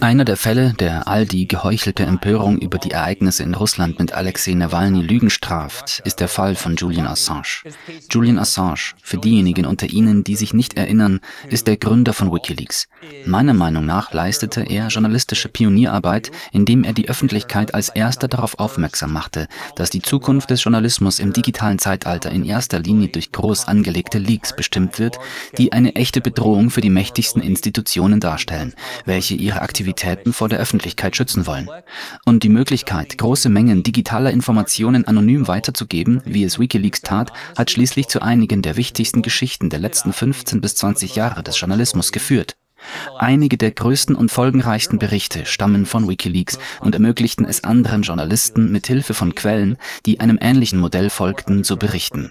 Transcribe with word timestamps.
Einer 0.00 0.24
der 0.24 0.36
Fälle, 0.36 0.74
der 0.74 1.08
all 1.08 1.26
die 1.26 1.48
geheuchelte 1.48 2.04
Empörung 2.04 2.60
über 2.60 2.78
die 2.78 2.92
Ereignisse 2.92 3.42
in 3.42 3.52
Russland 3.52 3.98
mit 3.98 4.12
Alexei 4.12 4.54
Nawalny 4.54 5.02
Lügen 5.02 5.28
straft, 5.28 6.00
ist 6.04 6.20
der 6.20 6.28
Fall 6.28 6.54
von 6.54 6.76
Julian 6.76 7.08
Assange. 7.08 7.64
Julian 8.08 8.38
Assange, 8.38 8.94
für 9.02 9.18
diejenigen 9.18 9.66
unter 9.66 9.88
Ihnen, 9.88 10.22
die 10.22 10.36
sich 10.36 10.54
nicht 10.54 10.76
erinnern, 10.76 11.18
ist 11.48 11.66
der 11.66 11.78
Gründer 11.78 12.12
von 12.12 12.32
Wikileaks. 12.32 12.86
Meiner 13.26 13.54
Meinung 13.54 13.86
nach 13.86 14.12
leistete 14.12 14.62
er 14.62 14.86
journalistische 14.86 15.48
Pionierarbeit, 15.48 16.30
indem 16.52 16.84
er 16.84 16.92
die 16.92 17.08
Öffentlichkeit 17.08 17.74
als 17.74 17.88
erster 17.88 18.28
darauf 18.28 18.60
aufmerksam 18.60 19.12
machte, 19.12 19.48
dass 19.74 19.90
die 19.90 20.02
Zukunft 20.02 20.50
des 20.50 20.62
Journalismus 20.62 21.18
im 21.18 21.32
digitalen 21.32 21.80
Zeitalter 21.80 22.30
in 22.30 22.44
erster 22.44 22.78
Linie 22.78 23.08
durch 23.08 23.32
groß 23.32 23.66
angelegte 23.66 24.18
Leaks 24.18 24.54
bestimmt 24.54 25.00
wird, 25.00 25.18
die 25.58 25.72
eine 25.72 25.96
echte 25.96 26.20
Bedrohung 26.20 26.70
für 26.70 26.82
die 26.82 26.90
mächtigsten 26.90 27.42
Institutionen 27.42 28.20
darstellen 28.20 28.43
darstellen, 28.44 28.74
welche 29.04 29.34
ihre 29.34 29.62
Aktivitäten 29.62 30.32
vor 30.32 30.48
der 30.48 30.58
Öffentlichkeit 30.58 31.16
schützen 31.16 31.46
wollen. 31.46 31.68
Und 32.24 32.42
die 32.42 32.48
Möglichkeit, 32.48 33.18
große 33.18 33.48
Mengen 33.48 33.82
digitaler 33.82 34.30
Informationen 34.30 35.06
anonym 35.06 35.48
weiterzugeben, 35.48 36.22
wie 36.24 36.44
es 36.44 36.58
Wikileaks 36.58 37.02
tat, 37.02 37.32
hat 37.56 37.70
schließlich 37.70 38.08
zu 38.08 38.22
einigen 38.22 38.62
der 38.62 38.76
wichtigsten 38.76 39.22
Geschichten 39.22 39.70
der 39.70 39.80
letzten 39.80 40.12
15 40.12 40.60
bis 40.60 40.76
20 40.76 41.16
Jahre 41.16 41.42
des 41.42 41.58
Journalismus 41.58 42.12
geführt. 42.12 42.56
Einige 43.18 43.56
der 43.56 43.70
größten 43.70 44.14
und 44.14 44.30
folgenreichsten 44.30 44.98
Berichte 44.98 45.46
stammen 45.46 45.86
von 45.86 46.08
Wikileaks 46.08 46.58
und 46.80 46.94
ermöglichten 46.94 47.44
es 47.44 47.64
anderen 47.64 48.02
Journalisten 48.02 48.70
mit 48.70 48.86
Hilfe 48.86 49.14
von 49.14 49.34
Quellen, 49.34 49.76
die 50.06 50.20
einem 50.20 50.38
ähnlichen 50.40 50.78
Modell 50.78 51.10
folgten, 51.10 51.64
zu 51.64 51.76
berichten. 51.76 52.30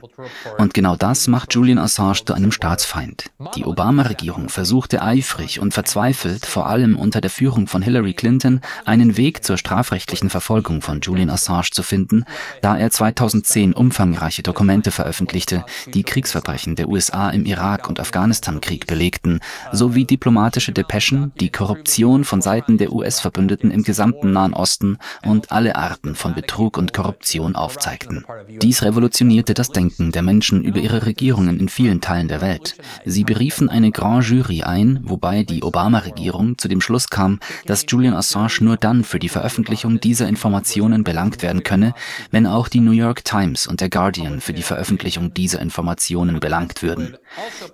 Und 0.57 0.73
genau 0.73 0.95
das 0.95 1.27
macht 1.27 1.53
Julian 1.53 1.77
Assange 1.77 2.25
zu 2.25 2.33
einem 2.33 2.51
Staatsfeind. 2.51 3.31
Die 3.55 3.65
Obama-Regierung 3.65 4.49
versuchte 4.49 5.01
eifrig 5.01 5.59
und 5.59 5.73
verzweifelt, 5.73 6.45
vor 6.45 6.67
allem 6.67 6.97
unter 6.97 7.21
der 7.21 7.29
Führung 7.29 7.67
von 7.67 7.81
Hillary 7.81 8.13
Clinton, 8.13 8.61
einen 8.85 9.17
Weg 9.17 9.43
zur 9.43 9.57
strafrechtlichen 9.57 10.29
Verfolgung 10.29 10.81
von 10.81 11.01
Julian 11.01 11.29
Assange 11.29 11.71
zu 11.71 11.83
finden, 11.83 12.25
da 12.61 12.77
er 12.77 12.91
2010 12.91 13.73
umfangreiche 13.73 14.43
Dokumente 14.43 14.91
veröffentlichte, 14.91 15.65
die 15.93 16.03
Kriegsverbrechen 16.03 16.75
der 16.75 16.89
USA 16.89 17.29
im 17.29 17.45
Irak- 17.45 17.89
und 17.89 17.99
Afghanistan-Krieg 17.99 18.87
belegten, 18.87 19.39
sowie 19.71 20.05
diplomatische 20.05 20.42
diplomatische 20.43 20.73
Depeschen 20.73 21.31
die 21.39 21.49
Korruption 21.49 22.25
von 22.25 22.41
Seiten 22.41 22.77
der 22.77 22.91
US-Verbündeten 22.91 23.71
im 23.71 23.83
gesamten 23.83 24.33
Nahen 24.33 24.53
Osten 24.53 24.97
und 25.25 25.53
alle 25.53 25.77
Arten 25.77 26.15
von 26.15 26.35
Betrug 26.35 26.77
und 26.77 26.91
Korruption 26.91 27.55
aufzeigten. 27.55 28.25
Dies 28.61 28.83
revolutionierte 28.83 29.53
das 29.53 29.69
Denken 29.69 30.11
der 30.11 30.21
Menschen 30.21 30.61
über 30.65 30.79
ihre 30.79 31.05
Regierungen 31.05 31.61
in 31.61 31.69
vielen 31.69 32.01
Teilen 32.01 32.27
der 32.27 32.41
Welt. 32.41 32.75
Sie 33.05 33.23
beriefen 33.23 33.69
eine 33.69 33.91
Grand 33.91 34.27
Jury 34.27 34.63
ein, 34.63 34.99
wobei 35.03 35.43
die 35.43 35.63
Obama-Regierung 35.63 36.57
zu 36.57 36.67
dem 36.67 36.81
Schluss 36.81 37.07
kam, 37.07 37.39
dass 37.65 37.85
Julian 37.87 38.13
Assange 38.13 38.57
nur 38.59 38.75
dann 38.75 39.05
für 39.05 39.19
die 39.19 39.29
Veröffentlichung 39.29 40.01
dieser 40.01 40.27
Informationen 40.27 41.05
belangt 41.05 41.41
werden 41.41 41.63
könne, 41.63 41.93
wenn 42.31 42.47
auch 42.47 42.67
die 42.67 42.81
New 42.81 42.91
York 42.91 43.23
Times 43.23 43.65
und 43.65 43.79
der 43.79 43.89
Guardian 43.89 44.41
für 44.41 44.51
die 44.51 44.61
Veröffentlichung 44.61 45.33
dieser 45.33 45.61
Informationen 45.61 46.41
belangt 46.41 46.81
würden. 46.81 47.15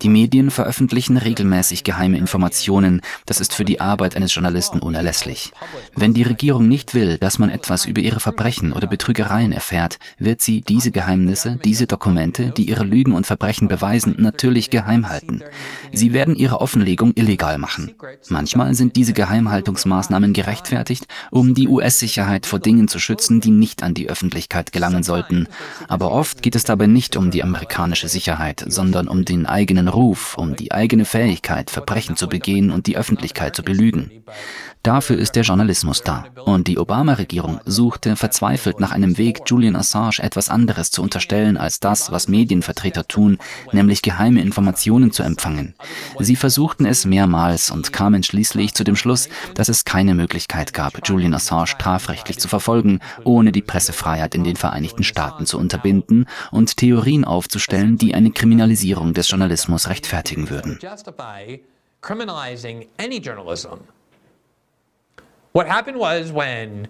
Die 0.03 0.09
Medien 0.09 0.51
veröffentlichen 0.51 1.17
regelmäßig 1.17 1.83
geheime 1.83 2.17
Informationen 2.19 2.58
Informationen, 2.59 3.01
das 3.25 3.39
ist 3.39 3.53
für 3.53 3.63
die 3.63 3.79
Arbeit 3.79 4.17
eines 4.17 4.35
Journalisten 4.35 4.79
unerlässlich. 4.79 5.53
Wenn 5.95 6.13
die 6.13 6.23
Regierung 6.23 6.67
nicht 6.67 6.93
will, 6.93 7.17
dass 7.17 7.39
man 7.39 7.49
etwas 7.49 7.85
über 7.85 8.01
ihre 8.01 8.19
Verbrechen 8.19 8.73
oder 8.73 8.85
Betrügereien 8.85 9.53
erfährt, 9.53 9.97
wird 10.17 10.41
sie 10.41 10.59
diese 10.59 10.91
Geheimnisse, 10.91 11.57
diese 11.63 11.87
Dokumente, 11.87 12.51
die 12.57 12.69
ihre 12.69 12.83
Lügen 12.83 13.13
und 13.13 13.25
Verbrechen 13.25 13.69
beweisen, 13.69 14.15
natürlich 14.17 14.69
geheim 14.69 15.07
halten. 15.07 15.41
Sie 15.93 16.11
werden 16.11 16.35
ihre 16.35 16.59
Offenlegung 16.59 17.13
illegal 17.15 17.57
machen. 17.57 17.95
Manchmal 18.27 18.73
sind 18.73 18.97
diese 18.97 19.13
Geheimhaltungsmaßnahmen 19.13 20.33
gerechtfertigt, 20.33 21.05
um 21.31 21.53
die 21.53 21.69
US-Sicherheit 21.69 22.45
vor 22.45 22.59
Dingen 22.59 22.89
zu 22.89 22.99
schützen, 22.99 23.39
die 23.39 23.51
nicht 23.51 23.83
an 23.83 23.93
die 23.93 24.09
Öffentlichkeit 24.09 24.73
gelangen 24.73 25.03
sollten. 25.03 25.47
Aber 25.87 26.11
oft 26.11 26.41
geht 26.41 26.55
es 26.55 26.65
dabei 26.65 26.87
nicht 26.87 27.15
um 27.15 27.31
die 27.31 27.41
amerikanische 27.41 28.09
Sicherheit, 28.09 28.65
sondern 28.67 29.07
um 29.07 29.23
den 29.23 29.45
eigenen 29.45 29.87
Ruf, 29.87 30.37
um 30.37 30.57
die 30.57 30.73
eigene 30.73 31.05
Fähigkeit, 31.05 31.69
Verbrechen 31.69 32.17
zu 32.17 32.27
begehen 32.27 32.48
gehen 32.49 32.71
und 32.71 32.87
die 32.87 32.97
Öffentlichkeit 32.97 33.55
zu 33.55 33.61
belügen. 33.61 34.11
Dafür 34.81 35.17
ist 35.17 35.35
der 35.35 35.43
Journalismus 35.43 36.03
da. 36.03 36.25
Und 36.45 36.67
die 36.67 36.79
Obama-Regierung 36.79 37.59
suchte 37.65 38.15
verzweifelt 38.15 38.79
nach 38.79 38.91
einem 38.91 39.17
Weg, 39.17 39.41
Julian 39.45 39.75
Assange 39.75 40.19
etwas 40.19 40.49
anderes 40.49 40.89
zu 40.89 41.03
unterstellen 41.03 41.57
als 41.57 41.79
das, 41.81 42.11
was 42.11 42.29
Medienvertreter 42.29 43.05
tun, 43.07 43.37
nämlich 43.73 44.01
geheime 44.01 44.41
Informationen 44.41 45.11
zu 45.11 45.21
empfangen. 45.21 45.75
Sie 46.19 46.37
versuchten 46.37 46.85
es 46.85 47.05
mehrmals 47.05 47.71
und 47.71 47.91
kamen 47.91 48.23
schließlich 48.23 48.73
zu 48.73 48.83
dem 48.85 48.95
Schluss, 48.95 49.27
dass 49.53 49.69
es 49.69 49.83
keine 49.83 50.15
Möglichkeit 50.15 50.73
gab, 50.73 51.07
Julian 51.07 51.33
Assange 51.33 51.67
strafrechtlich 51.67 52.39
zu 52.39 52.47
verfolgen, 52.47 52.99
ohne 53.25 53.51
die 53.51 53.61
Pressefreiheit 53.61 54.33
in 54.33 54.45
den 54.45 54.55
Vereinigten 54.55 55.03
Staaten 55.03 55.45
zu 55.45 55.59
unterbinden 55.59 56.25
und 56.51 56.77
Theorien 56.77 57.25
aufzustellen, 57.25 57.97
die 57.97 58.15
eine 58.15 58.31
Kriminalisierung 58.31 59.13
des 59.13 59.29
Journalismus 59.29 59.89
rechtfertigen 59.89 60.49
würden 60.49 60.79
criminalizing 62.01 62.87
any 62.97 63.19
journalism. 63.19 63.79
What 65.53 65.67
happened 65.67 65.99
was 65.99 66.31
when 66.31 66.87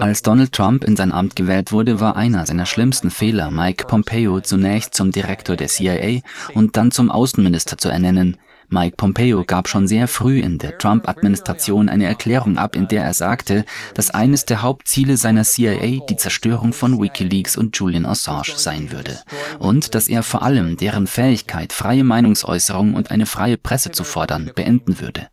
als 0.00 0.22
Donald 0.22 0.52
Trump 0.52 0.82
in 0.82 0.96
sein 0.96 1.12
Amt 1.12 1.36
gewählt 1.36 1.70
wurde, 1.70 2.00
war 2.00 2.16
einer 2.16 2.44
seiner 2.44 2.66
schlimmsten 2.66 3.12
Fehler, 3.12 3.52
Mike 3.52 3.86
Pompeo 3.86 4.40
zunächst 4.40 4.94
zum 4.94 5.12
Direktor 5.12 5.54
der 5.54 5.68
CIA 5.68 6.22
und 6.54 6.76
dann 6.76 6.90
zum 6.90 7.08
Außenminister 7.08 7.78
zu 7.78 7.88
ernennen. 7.88 8.36
Mike 8.72 8.96
Pompeo 8.96 9.44
gab 9.44 9.68
schon 9.68 9.88
sehr 9.88 10.06
früh 10.06 10.38
in 10.38 10.58
der 10.58 10.78
Trump-Administration 10.78 11.88
eine 11.88 12.06
Erklärung 12.06 12.56
ab, 12.56 12.76
in 12.76 12.86
der 12.86 13.02
er 13.02 13.14
sagte, 13.14 13.64
dass 13.94 14.10
eines 14.10 14.44
der 14.44 14.62
Hauptziele 14.62 15.16
seiner 15.16 15.42
CIA 15.42 16.04
die 16.08 16.16
Zerstörung 16.16 16.72
von 16.72 17.00
Wikileaks 17.00 17.56
und 17.56 17.76
Julian 17.76 18.06
Assange 18.06 18.52
sein 18.56 18.92
würde. 18.92 19.18
Und 19.58 19.96
dass 19.96 20.06
er 20.06 20.22
vor 20.22 20.42
allem 20.42 20.76
deren 20.76 21.08
Fähigkeit, 21.08 21.72
freie 21.72 22.04
Meinungsäußerung 22.04 22.94
und 22.94 23.10
eine 23.10 23.26
freie 23.26 23.56
Presse 23.58 23.90
zu 23.90 24.04
fordern, 24.04 24.52
beenden 24.54 25.00
würde. 25.00 25.26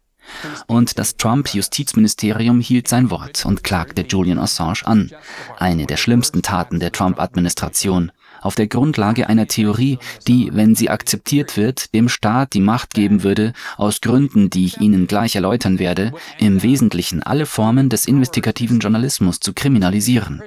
Und 0.68 1.00
das 1.00 1.18
Trump-Justizministerium 1.18 2.59
hielt 2.59 2.88
sein 2.88 3.09
Wort 3.12 3.46
und 3.46 3.64
klagte 3.64 4.02
Julian 4.02 4.40
Assange 4.40 4.86
an. 4.86 5.12
Eine 5.58 5.86
der 5.86 5.98
schlimmsten 5.98 6.42
Taten 6.42 6.80
der 6.80 6.92
Trump-Administration 6.92 8.12
auf 8.42 8.56
der 8.56 8.68
Grundlage 8.68 9.30
einer 9.30 9.48
Theorie, 9.48 10.00
die, 10.28 10.50
wenn 10.53 10.75
sie 10.75 10.90
akzeptiert 10.90 11.58
wird, 11.58 11.94
dem 11.94 12.09
Staat 12.09 12.53
die 12.53 12.62
Macht 12.62 12.94
geben 12.94 13.24
würde, 13.24 13.53
aus 13.78 14.02
Gründen, 14.02 14.50
die 14.50 14.66
ich 14.66 14.80
Ihnen 14.80 15.08
gleich 15.08 15.36
erläutern 15.36 15.80
werde, 15.80 16.14
im 16.40 16.64
Wesentlichen 16.64 17.24
alle 17.24 17.46
Formen 17.46 17.90
des 17.90 18.06
investigativen 18.06 18.80
Journalismus 18.80 19.40
zu 19.40 19.53
kriminalisieren. 19.53 20.42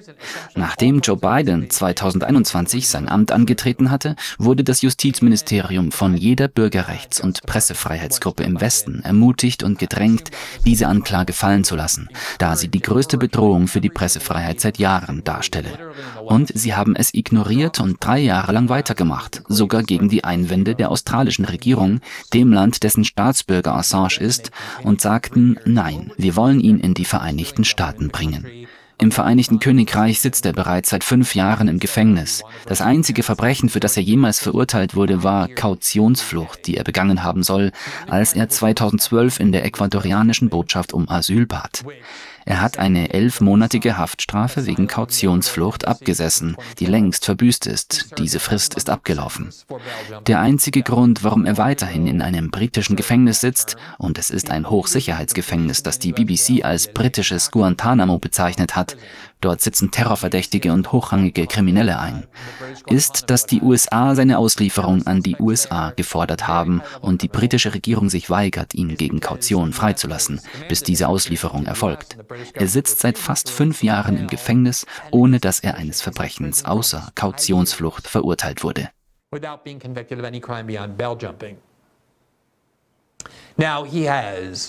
Nachdem 0.55 1.01
Joe 1.01 1.17
Biden 1.17 1.71
2021 1.71 2.89
sein 2.89 3.09
Amt 3.09 3.33
angetreten 3.33 3.91
hatte, 3.91 4.17
wurde 4.39 4.65
das 4.65 4.83
Justizministerium 4.83 5.93
von 5.93 6.17
jeder 6.17 6.49
Bürgerrechts- 6.49 7.21
und 7.21 7.43
Pressefreiheitsgruppe 7.43 8.43
im 8.43 8.61
Westen 8.61 9.03
ermutigt 9.03 9.63
und 9.63 9.79
gedrängt, 9.79 10.31
diese 10.65 10.87
Anklage 10.87 11.33
fallen 11.33 11.65
zu 11.65 11.77
lassen, 11.77 12.09
da 12.39 12.57
sie 12.57 12.69
die 12.69 12.81
größte 12.81 13.19
Bedrohung 13.19 13.69
für 13.69 13.81
die 13.81 13.91
Pressefreiheit 13.91 14.61
seit 14.61 14.79
Jahren 14.79 15.25
darstelle. 15.25 15.71
Und 16.31 16.53
sie 16.55 16.77
haben 16.77 16.95
es 16.95 17.13
ignoriert 17.13 17.81
und 17.81 17.97
drei 17.99 18.21
Jahre 18.21 18.53
lang 18.53 18.69
weitergemacht, 18.69 19.43
sogar 19.49 19.83
gegen 19.83 20.09
die 20.09 20.23
Einwände 20.23 20.77
der 20.77 20.93
australischen 20.93 21.45
Regierung, 21.45 22.01
dem 22.33 22.53
Land, 22.53 22.85
dessen 22.85 23.05
Staatsbürger 23.05 23.75
Assange 23.75 24.21
ist, 24.21 24.53
und 24.85 25.01
sagten, 25.01 25.59
nein, 25.65 26.13
wir 26.17 26.37
wollen 26.37 26.61
ihn 26.61 26.79
in 26.79 26.95
die 26.95 27.05
Vereinigten 27.05 27.65
Staaten 27.65 28.11
bringen. 28.11 28.47
Im 29.01 29.11
Vereinigten 29.11 29.59
Königreich 29.59 30.21
sitzt 30.21 30.47
er 30.47 30.53
bereits 30.53 30.91
seit 30.91 31.03
fünf 31.03 31.35
Jahren 31.35 31.67
im 31.67 31.81
Gefängnis. 31.81 32.45
Das 32.67 32.81
einzige 32.81 33.25
Verbrechen, 33.25 33.69
für 33.69 33.81
das 33.81 33.97
er 33.97 34.05
jemals 34.05 34.39
verurteilt 34.39 34.95
wurde, 34.95 35.25
war 35.25 35.49
Kautionsflucht, 35.49 36.65
die 36.69 36.77
er 36.77 36.85
begangen 36.85 37.25
haben 37.25 37.43
soll, 37.43 37.73
als 38.07 38.35
er 38.35 38.49
2012 38.49 39.41
in 39.41 39.51
der 39.51 39.65
ecuadorianischen 39.65 40.49
Botschaft 40.49 40.93
um 40.93 41.09
Asyl 41.09 41.47
bat. 41.47 41.83
Er 42.51 42.61
hat 42.61 42.81
eine 42.81 43.15
elfmonatige 43.15 43.97
Haftstrafe 43.97 44.67
wegen 44.67 44.89
Kautionsflucht 44.89 45.87
abgesessen, 45.87 46.57
die 46.81 46.87
längst 46.87 47.25
verbüßt 47.25 47.69
ist. 47.69 48.19
Diese 48.19 48.41
Frist 48.41 48.75
ist 48.75 48.91
abgelaufen. 48.91 49.51
Der 50.27 50.41
einzige 50.41 50.83
Grund, 50.83 51.23
warum 51.23 51.47
er 51.47 51.59
weiterhin 51.59 52.09
in 52.09 52.21
einem 52.21 52.51
britischen 52.51 52.97
Gefängnis 52.97 53.41
sitzt, 53.41 53.77
und 53.99 54.19
es 54.19 54.31
ist 54.31 54.51
ein 54.51 54.69
Hochsicherheitsgefängnis, 54.69 55.85
das 55.85 56.01
die 56.01 56.11
BBC 56.11 56.65
als 56.65 56.93
britisches 56.93 57.53
Guantanamo 57.53 58.19
bezeichnet 58.19 58.75
hat, 58.75 58.97
dort 59.41 59.61
sitzen 59.61 59.91
Terrorverdächtige 59.91 60.73
und 60.73 60.93
hochrangige 60.93 61.47
Kriminelle 61.47 61.99
ein, 61.99 62.27
ist, 62.87 63.31
dass 63.31 63.47
die 63.47 63.61
USA 63.61 64.15
seine 64.15 64.39
Auslieferung 64.39 65.07
an 65.07 65.23
die 65.23 65.37
USA 65.37 65.91
gefordert 65.91 66.49
haben 66.49 66.83
und 67.01 67.23
die 67.23 67.29
britische 67.29 67.75
Regierung 67.75 68.11
sich 68.11 68.31
weigert, 68.31 68.75
ihn 68.75 68.97
gegen 68.97 69.21
Kaution 69.21 69.73
freizulassen, 69.73 70.41
bis 70.69 70.83
diese 70.83 71.09
Auslieferung 71.09 71.67
erfolgt. 71.67 72.17
Er 72.55 72.69
sitzt 72.69 73.01
seit 73.01 73.19
fast 73.19 73.51
fünf 73.51 73.83
Jahren 73.83 74.17
im 74.17 74.27
Gefängnis, 74.27 74.87
ohne 75.11 75.41
dass 75.41 75.61
er 75.61 75.77
eines 75.77 76.03
Verbrechens 76.03 76.65
außer 76.65 77.11
Kautionsflucht 77.15 78.09
verurteilt 78.09 78.63
wurde. 78.63 78.91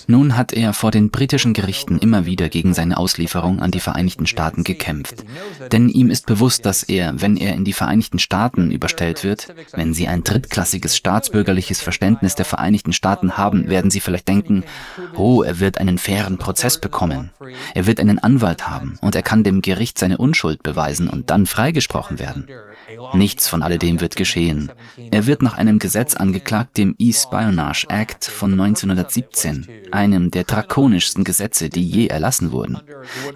Nun 0.07 0.37
hat 0.37 0.53
er 0.53 0.73
vor 0.73 0.91
den 0.91 1.09
britischen 1.09 1.53
Gerichten 1.53 1.97
immer 1.97 2.25
wieder 2.25 2.49
gegen 2.49 2.73
seine 2.73 2.97
Auslieferung 2.97 3.59
an 3.59 3.71
die 3.71 3.79
Vereinigten 3.79 4.27
Staaten 4.27 4.63
gekämpft. 4.63 5.23
Denn 5.71 5.89
ihm 5.89 6.09
ist 6.09 6.25
bewusst, 6.25 6.65
dass 6.65 6.83
er, 6.83 7.21
wenn 7.21 7.37
er 7.37 7.53
in 7.53 7.65
die 7.65 7.73
Vereinigten 7.73 8.19
Staaten 8.19 8.71
überstellt 8.71 9.23
wird, 9.23 9.53
wenn 9.73 9.93
sie 9.93 10.07
ein 10.07 10.23
drittklassiges 10.23 10.97
staatsbürgerliches 10.97 11.81
Verständnis 11.81 12.35
der 12.35 12.45
Vereinigten 12.45 12.93
Staaten 12.93 13.37
haben, 13.37 13.69
werden 13.69 13.91
sie 13.91 13.99
vielleicht 13.99 14.27
denken, 14.27 14.63
oh, 15.15 15.43
er 15.43 15.59
wird 15.59 15.77
einen 15.77 15.97
fairen 15.97 16.37
Prozess 16.37 16.79
bekommen. 16.79 17.31
Er 17.73 17.87
wird 17.87 17.99
einen 17.99 18.19
Anwalt 18.19 18.67
haben 18.67 18.97
und 19.01 19.15
er 19.15 19.23
kann 19.23 19.43
dem 19.43 19.61
Gericht 19.61 19.97
seine 19.97 20.17
Unschuld 20.17 20.63
beweisen 20.63 21.09
und 21.09 21.29
dann 21.29 21.45
freigesprochen 21.45 22.19
werden. 22.19 22.47
Nichts 23.13 23.47
von 23.47 23.61
alledem 23.63 24.01
wird 24.01 24.15
geschehen. 24.15 24.71
Er 25.11 25.25
wird 25.25 25.41
nach 25.41 25.57
einem 25.57 25.79
Gesetz 25.79 26.15
angeklagt, 26.15 26.77
dem 26.77 26.95
E-Spionage 26.97 27.87
Act 27.89 28.25
von 28.25 28.53
1917, 28.53 29.67
einem 29.91 30.31
der 30.31 30.43
drakonischsten 30.43 31.23
Gesetze, 31.23 31.69
die 31.69 31.85
je 31.85 32.07
erlassen 32.07 32.51
wurden. 32.51 32.79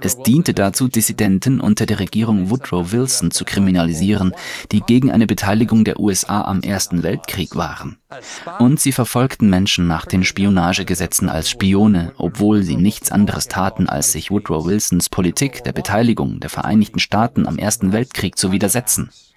Es 0.01 0.17
diente 0.17 0.53
dazu, 0.53 0.87
Dissidenten 0.87 1.59
unter 1.59 1.85
der 1.85 1.99
Regierung 1.99 2.49
Woodrow 2.49 2.91
Wilson 2.91 3.31
zu 3.31 3.45
kriminalisieren, 3.45 4.33
die 4.71 4.81
gegen 4.81 5.11
eine 5.11 5.27
Beteiligung 5.27 5.83
der 5.83 5.99
USA 5.99 6.41
am 6.41 6.61
Ersten 6.61 7.03
Weltkrieg 7.03 7.55
waren. 7.55 7.97
Und 8.59 8.79
sie 8.79 8.91
verfolgten 8.91 9.49
Menschen 9.49 9.87
nach 9.87 10.05
den 10.05 10.23
Spionagegesetzen 10.23 11.29
als 11.29 11.49
Spione, 11.49 12.13
obwohl 12.17 12.63
sie 12.63 12.77
nichts 12.77 13.11
anderes 13.11 13.47
taten, 13.47 13.89
als 13.89 14.11
sich 14.11 14.31
Woodrow 14.31 14.65
Wilsons 14.65 15.09
Politik 15.09 15.63
der 15.63 15.73
Beteiligung 15.73 16.39
der 16.39 16.49
Vereinigten 16.49 16.99
Staaten 16.99 17.47
am 17.47 17.57
Ersten 17.57 17.91
Weltkrieg 17.91 18.37
zu 18.37 18.51
widersetzen. 18.51 19.09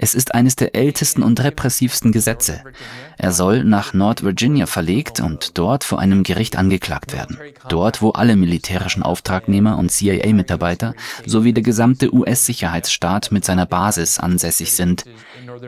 Es 0.00 0.14
ist 0.14 0.32
eines 0.32 0.54
der 0.54 0.76
ältesten 0.76 1.24
und 1.24 1.42
repressivsten 1.42 2.12
Gesetze. 2.12 2.62
Er 3.16 3.32
soll 3.32 3.64
nach 3.64 3.92
Nord-Virginia 3.92 4.66
verlegt 4.66 5.18
und 5.18 5.58
dort 5.58 5.82
vor 5.82 5.98
einem 5.98 6.22
Gericht 6.22 6.56
angeklagt 6.56 7.12
werden. 7.12 7.36
Dort, 7.68 8.00
wo 8.00 8.10
alle 8.10 8.36
militärischen 8.36 9.02
Auftragnehmer 9.02 9.76
und 9.76 9.90
CIA-Mitarbeiter 9.90 10.94
sowie 11.26 11.52
der 11.52 11.64
gesamte 11.64 12.14
US-Sicherheitsstaat 12.14 13.32
mit 13.32 13.44
seiner 13.44 13.66
Basis 13.66 14.20
ansässig 14.20 14.70
sind. 14.70 15.04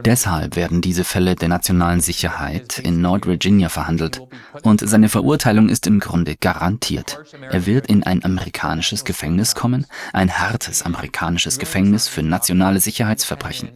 Deshalb 0.04 0.54
werden 0.54 0.80
diese 0.80 1.02
Fälle 1.02 1.34
der 1.34 1.48
nationalen 1.48 2.00
Sicherheit 2.00 2.78
in 2.78 3.00
Nord-Virginia 3.00 3.68
verhandelt. 3.68 4.22
Und 4.62 4.88
seine 4.88 5.08
Verurteilung 5.08 5.68
ist 5.68 5.88
im 5.88 5.98
Grunde 5.98 6.36
garantiert. 6.36 7.18
Er 7.50 7.66
wird 7.66 7.88
in 7.88 8.04
ein 8.04 8.24
amerikanisches 8.24 9.04
Gefängnis 9.04 9.56
kommen, 9.56 9.86
ein 10.12 10.38
hartes 10.38 10.82
amerikanisches 10.82 11.58
Gefängnis 11.58 12.06
für 12.06 12.22
nationale 12.22 12.78
Sicherheitsverbrechen. 12.78 13.70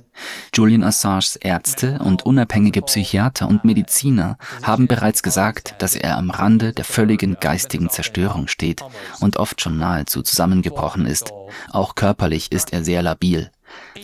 Julian 0.52 0.84
Assanges 0.84 1.36
Ärzte 1.36 1.98
und 2.00 2.26
unabhängige 2.26 2.82
Psychiater 2.82 3.48
und 3.48 3.64
Mediziner 3.64 4.38
haben 4.62 4.86
bereits 4.86 5.22
gesagt, 5.22 5.74
dass 5.78 5.94
er 5.94 6.18
am 6.18 6.30
Rande 6.30 6.72
der 6.72 6.84
völligen 6.84 7.36
geistigen 7.40 7.90
Zerstörung 7.90 8.48
steht 8.48 8.82
und 9.20 9.36
oft 9.36 9.60
schon 9.60 9.78
nahezu 9.78 10.22
zusammengebrochen 10.22 11.06
ist. 11.06 11.32
Auch 11.70 11.94
körperlich 11.94 12.52
ist 12.52 12.72
er 12.72 12.84
sehr 12.84 13.02
labil. 13.02 13.50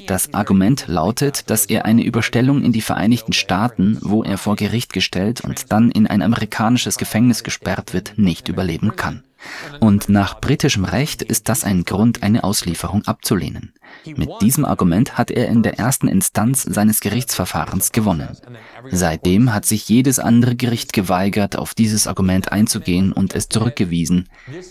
Das 0.07 0.35
Argument 0.35 0.85
lautet, 0.89 1.51
dass 1.51 1.67
er 1.67 1.85
eine 1.85 2.05
Überstellung 2.05 2.63
in 2.63 2.73
die 2.73 2.81
Vereinigten 2.81 3.33
Staaten, 3.33 3.99
wo 4.01 4.23
er 4.23 4.39
vor 4.39 4.57
Gericht 4.57 4.93
gestellt 4.93 5.43
und 5.43 5.71
dann 5.71 5.91
in 5.91 6.07
ein 6.07 6.23
amerikanisches 6.23 6.97
Gefängnis 6.97 7.45
gesperrt 7.45 7.93
wird, 7.93 8.15
nicht 8.17 8.49
überleben 8.49 8.97
kann. 8.97 9.23
Und 9.81 10.09
nach 10.09 10.41
britischem 10.41 10.85
Recht 10.85 11.23
ist 11.23 11.49
das 11.49 11.65
ein 11.65 11.85
Grund, 11.85 12.23
eine 12.23 12.45
Auslieferung 12.45 13.05
abzulehnen. 13.07 13.73
Mit 14.05 14.31
diesem 14.41 14.65
Argument 14.65 15.19
hat 15.19 15.31
er 15.31 15.49
in 15.49 15.63
der 15.63 15.79
ersten 15.79 16.09
Instanz 16.09 16.63
seines 16.63 17.01
Gerichtsverfahrens 17.01 17.93
gewonnen. 17.93 18.37
Seitdem 18.91 19.53
hat 19.53 19.67
sich 19.67 19.89
jedes 19.89 20.19
andere 20.19 20.57
Gericht 20.57 20.93
geweigert, 20.93 21.57
auf 21.57 21.75
dieses 21.75 22.07
Argument 22.07 22.53
einzugehen 22.53 23.13
und 23.13 23.35
es 23.35 23.49
zurückgewiesen. 23.49 24.29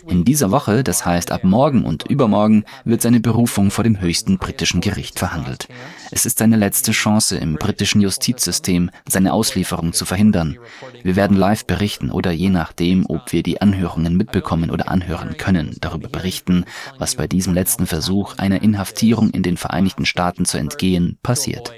In 0.08 0.26
dieser 0.26 0.52
Woche, 0.52 0.84
das 0.84 1.06
heißt 1.06 1.32
ab 1.32 1.44
morgen 1.44 1.84
und 1.84 2.10
übermorgen, 2.10 2.66
wird 2.86 3.02
seine 3.02 3.20
Berufung 3.20 3.72
vor 3.72 3.84
dem 3.84 4.00
höchsten 4.00 4.38
britischen 4.38 4.82
Gericht 4.82 5.20
verhandelt. 5.20 5.68
Es 6.12 6.26
ist 6.26 6.40
seine 6.40 6.58
letzte 6.58 6.92
Chance 6.92 7.38
im 7.38 7.56
britischen 7.56 8.02
Justizsystem, 8.02 8.90
seine 9.08 9.34
Auslieferung 9.34 9.94
zu 9.94 10.06
verhindern. 10.06 10.58
Wir 11.04 11.16
werden 11.16 11.38
live 11.38 11.66
berichten 11.66 12.10
oder 12.10 12.32
je 12.32 12.50
nachdem, 12.50 13.06
ob 13.08 13.32
wir 13.32 13.44
die 13.44 13.62
Anhörungen 13.62 14.18
mitbekommen 14.18 14.59
oder 14.70 14.90
anhören 14.90 15.38
können, 15.38 15.78
darüber 15.80 16.10
berichten, 16.10 16.66
was 16.98 17.16
bei 17.16 17.28
diesem 17.28 17.54
letzten 17.54 17.88
Versuch 17.88 18.38
einer 18.38 18.62
Inhaftierung 18.62 19.30
in 19.30 19.44
den 19.44 19.58
Vereinigten 19.58 20.06
Staaten 20.06 20.46
zu 20.46 20.58
entgehen 20.58 21.18
passiert. 21.24 21.72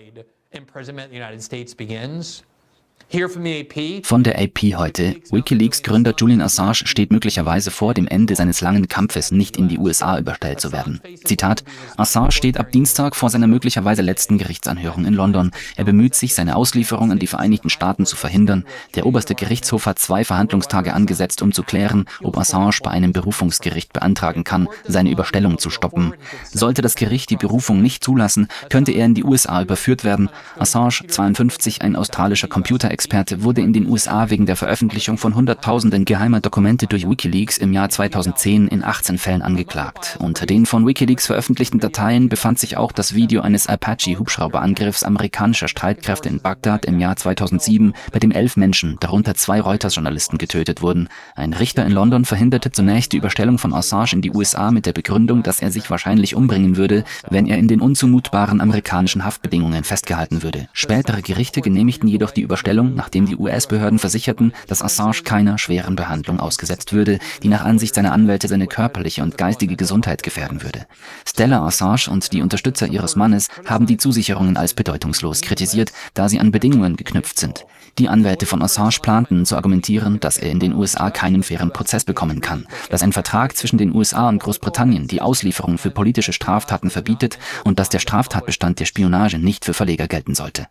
Von 4.04 4.24
der 4.24 4.40
AP 4.40 4.60
heute. 4.78 5.16
Wikileaks-Gründer 5.31 6.13
Julian 6.18 6.40
Assange 6.40 6.75
steht 6.86 7.12
möglicherweise 7.12 7.69
vor 7.69 7.94
dem 7.94 8.08
Ende 8.08 8.38
seines 8.38 8.62
langen 8.62 8.88
Kampfes, 8.88 9.31
nicht 9.31 9.58
in 9.58 9.68
die 9.68 9.80
USA 9.80 10.18
überstellt 10.18 10.62
zu 10.62 10.72
werden. 10.72 11.02
Zitat: 11.25 11.66
Assange 11.98 12.31
steht 12.31 12.58
ab 12.58 12.72
Dienstag 12.72 13.18
vor 13.18 13.30
seiner 13.30 13.48
möglicherweise 13.48 14.02
letzten 14.02 14.38
Gerichtsanhörung 14.38 15.04
in 15.04 15.13
London. 15.13 15.52
Er 15.75 15.84
bemüht 15.84 16.16
sich, 16.16 16.34
seine 16.34 16.56
Auslieferung 16.56 17.12
an 17.12 17.19
die 17.19 17.28
Vereinigten 17.28 17.69
Staaten 17.69 18.06
zu 18.06 18.16
verhindern. 18.16 18.63
Der 18.96 19.06
oberste 19.06 19.36
Gerichtshof 19.36 19.88
hat 19.88 20.00
zwei 20.00 20.24
Verhandlungstage 20.24 20.94
angesetzt, 20.94 21.42
um 21.42 21.52
zu 21.52 21.63
klären, 21.63 22.06
ob 22.24 22.38
Assange 22.38 22.78
bei 22.81 22.92
einem 22.92 23.12
Berufungsgericht 23.12 23.92
beantragen 23.92 24.46
kann, 24.46 24.69
seine 24.88 25.12
Überstellung 25.12 25.58
zu 25.58 25.69
stoppen. 25.69 26.13
Sollte 26.50 26.81
das 26.81 26.96
Gericht 26.96 27.30
die 27.30 27.38
Berufung 27.38 27.81
nicht 27.81 28.06
zulassen, 28.06 28.48
könnte 28.69 28.94
er 28.94 29.06
in 29.06 29.16
die 29.16 29.25
USA 29.25 29.62
überführt 29.62 30.06
werden. 30.06 30.30
Assange, 30.58 31.02
52, 31.08 31.81
ein 31.81 31.98
australischer 31.98 32.48
Computer 32.48 32.90
Experte 33.01 33.42
wurde 33.42 33.62
in 33.62 33.74
den 33.74 33.88
USA 33.88 34.30
wegen 34.30 34.45
der 34.45 34.56
Veröffentlichung 34.56 35.18
von 35.18 35.33
Hunderttausenden 35.33 36.06
geheimer 36.06 36.39
Dokumente 36.39 36.86
durch 36.86 37.09
Wikileaks 37.09 37.57
im 37.57 37.74
Jahr 37.74 37.89
2010 37.89 38.68
in 38.68 38.83
18 38.83 39.18
Fällen 39.18 39.42
angeklagt. 39.42 40.18
Unter 40.19 40.45
den 40.45 40.68
von 40.68 40.86
Wikileaks 40.86 41.25
veröffentlichten 41.25 41.80
Dateien 41.80 42.30
befand 42.30 42.59
sich 42.59 42.77
auch 42.77 42.92
das 42.92 43.15
Video 43.15 43.42
eines 43.42 43.65
Apache-Hubschrauberangriffs 43.65 45.01
amerikanischer 45.01 45.68
Streitkräfte 45.68 46.30
in 46.30 46.42
Bagdad 46.42 46.86
im 46.86 47.00
Jahr 47.00 47.15
2007, 47.15 47.94
bei 48.12 48.19
dem 48.19 48.30
elf 48.30 48.56
Menschen, 48.56 48.98
darunter 49.00 49.33
zwei 49.33 49.59
Reuters-Journalisten, 49.62 50.38
getötet 50.38 50.83
wurden. 50.83 51.09
Ein 51.36 51.53
Richter 51.53 51.83
in 51.83 51.94
London 51.94 52.24
verhinderte 52.24 52.71
zunächst 52.71 53.13
die 53.13 53.18
Überstellung 53.18 53.57
von 53.57 53.74
Assange 53.74 54.13
in 54.13 54.21
die 54.21 54.30
USA 54.30 54.69
mit 54.69 54.86
der 54.86 54.94
Begründung, 54.94 55.42
dass 55.42 55.59
er 55.59 55.71
sich 55.71 55.89
wahrscheinlich 55.89 56.36
umbringen 56.36 56.77
würde, 56.77 57.03
wenn 57.31 57.48
er 57.48 57.58
in 57.58 57.67
den 57.67 57.81
unzumutbaren 57.81 58.62
amerikanischen 58.62 59.25
Haftbedingungen 59.25 59.84
festgehalten 59.84 60.43
würde. 60.43 60.67
Spätere 60.74 61.24
Gerichte 61.24 61.62
genehmigten 61.62 62.08
jedoch 62.08 62.29
die 62.29 62.43
Überstellung 62.43 62.90
nachdem 62.95 63.25
die 63.25 63.36
US-Behörden 63.36 64.00
versicherten, 64.00 64.53
dass 64.67 64.81
Assange 64.81 65.24
keiner 65.24 65.57
schweren 65.57 65.95
Behandlung 65.95 66.39
ausgesetzt 66.39 66.93
würde, 66.93 67.19
die 67.43 67.48
nach 67.48 67.63
Ansicht 67.63 67.95
seiner 67.95 68.12
Anwälte 68.12 68.48
seine 68.48 68.67
körperliche 68.67 69.24
und 69.24 69.38
geistige 69.38 69.75
Gesundheit 69.75 70.24
gefährden 70.24 70.63
würde. 70.63 70.86
Stella 71.25 71.65
Assange 71.65 72.10
und 72.10 72.33
die 72.33 72.41
Unterstützer 72.41 72.88
ihres 72.88 73.15
Mannes 73.15 73.48
haben 73.65 73.86
die 73.86 73.98
Zusicherungen 73.98 74.57
als 74.57 74.74
bedeutungslos 74.74 75.41
kritisiert, 75.41 75.91
da 76.13 76.29
sie 76.29 76.39
an 76.39 76.51
Bedingungen 76.51 76.95
geknüpft 76.95 77.39
sind. 77.39 77.65
Die 77.98 78.07
Anwälte 78.07 78.45
von 78.45 78.62
Assange 78.62 79.00
planten 79.01 79.45
zu 79.45 79.55
argumentieren, 79.55 80.19
dass 80.19 80.38
er 80.38 80.50
in 80.50 80.60
den 80.60 80.74
USA 80.74 81.10
keinen 81.12 81.43
fairen 81.43 81.74
Prozess 81.74 82.05
bekommen 82.05 82.39
kann, 82.39 82.65
dass 82.89 83.03
ein 83.03 83.12
Vertrag 83.12 83.55
zwischen 83.57 83.77
den 83.77 83.93
USA 83.93 84.29
und 84.29 84.41
Großbritannien 84.41 85.07
die 85.07 85.21
Auslieferung 85.21 85.77
für 85.77 85.91
politische 85.91 86.33
Straftaten 86.33 86.89
verbietet 86.89 87.38
und 87.65 87.79
dass 87.79 87.89
der 87.89 88.00
Straftatbestand 88.00 88.79
der 88.79 88.86
Spionage 88.86 89.39
nicht 89.39 89.65
für 89.65 89.74
Verleger 89.74 90.07
gelten 90.07 90.36
sollte. 90.36 90.67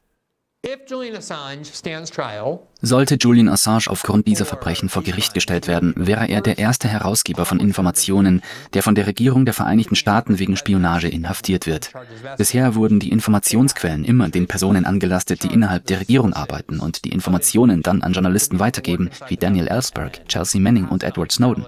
If 0.62 0.86
Julian 0.86 1.14
Assange 1.14 1.64
stands 1.64 2.10
trial, 2.10 2.69
Sollte 2.82 3.16
Julian 3.20 3.50
Assange 3.50 3.88
aufgrund 3.88 4.26
dieser 4.26 4.46
Verbrechen 4.46 4.88
vor 4.88 5.02
Gericht 5.02 5.34
gestellt 5.34 5.66
werden, 5.66 5.92
wäre 5.96 6.26
er 6.28 6.40
der 6.40 6.58
erste 6.58 6.88
Herausgeber 6.88 7.44
von 7.44 7.60
Informationen, 7.60 8.40
der 8.72 8.82
von 8.82 8.94
der 8.94 9.06
Regierung 9.06 9.44
der 9.44 9.52
Vereinigten 9.52 9.96
Staaten 9.96 10.38
wegen 10.38 10.56
Spionage 10.56 11.08
inhaftiert 11.08 11.66
wird. 11.66 11.92
Bisher 12.38 12.74
wurden 12.74 12.98
die 12.98 13.10
Informationsquellen 13.10 14.06
immer 14.06 14.30
den 14.30 14.46
Personen 14.46 14.86
angelastet, 14.86 15.42
die 15.42 15.52
innerhalb 15.52 15.84
der 15.86 16.00
Regierung 16.00 16.32
arbeiten 16.32 16.80
und 16.80 17.04
die 17.04 17.12
Informationen 17.12 17.82
dann 17.82 18.00
an 18.00 18.14
Journalisten 18.14 18.60
weitergeben, 18.60 19.10
wie 19.28 19.36
Daniel 19.36 19.68
Ellsberg, 19.68 20.26
Chelsea 20.26 20.60
Manning 20.60 20.88
und 20.88 21.02
Edward 21.02 21.32
Snowden. 21.32 21.66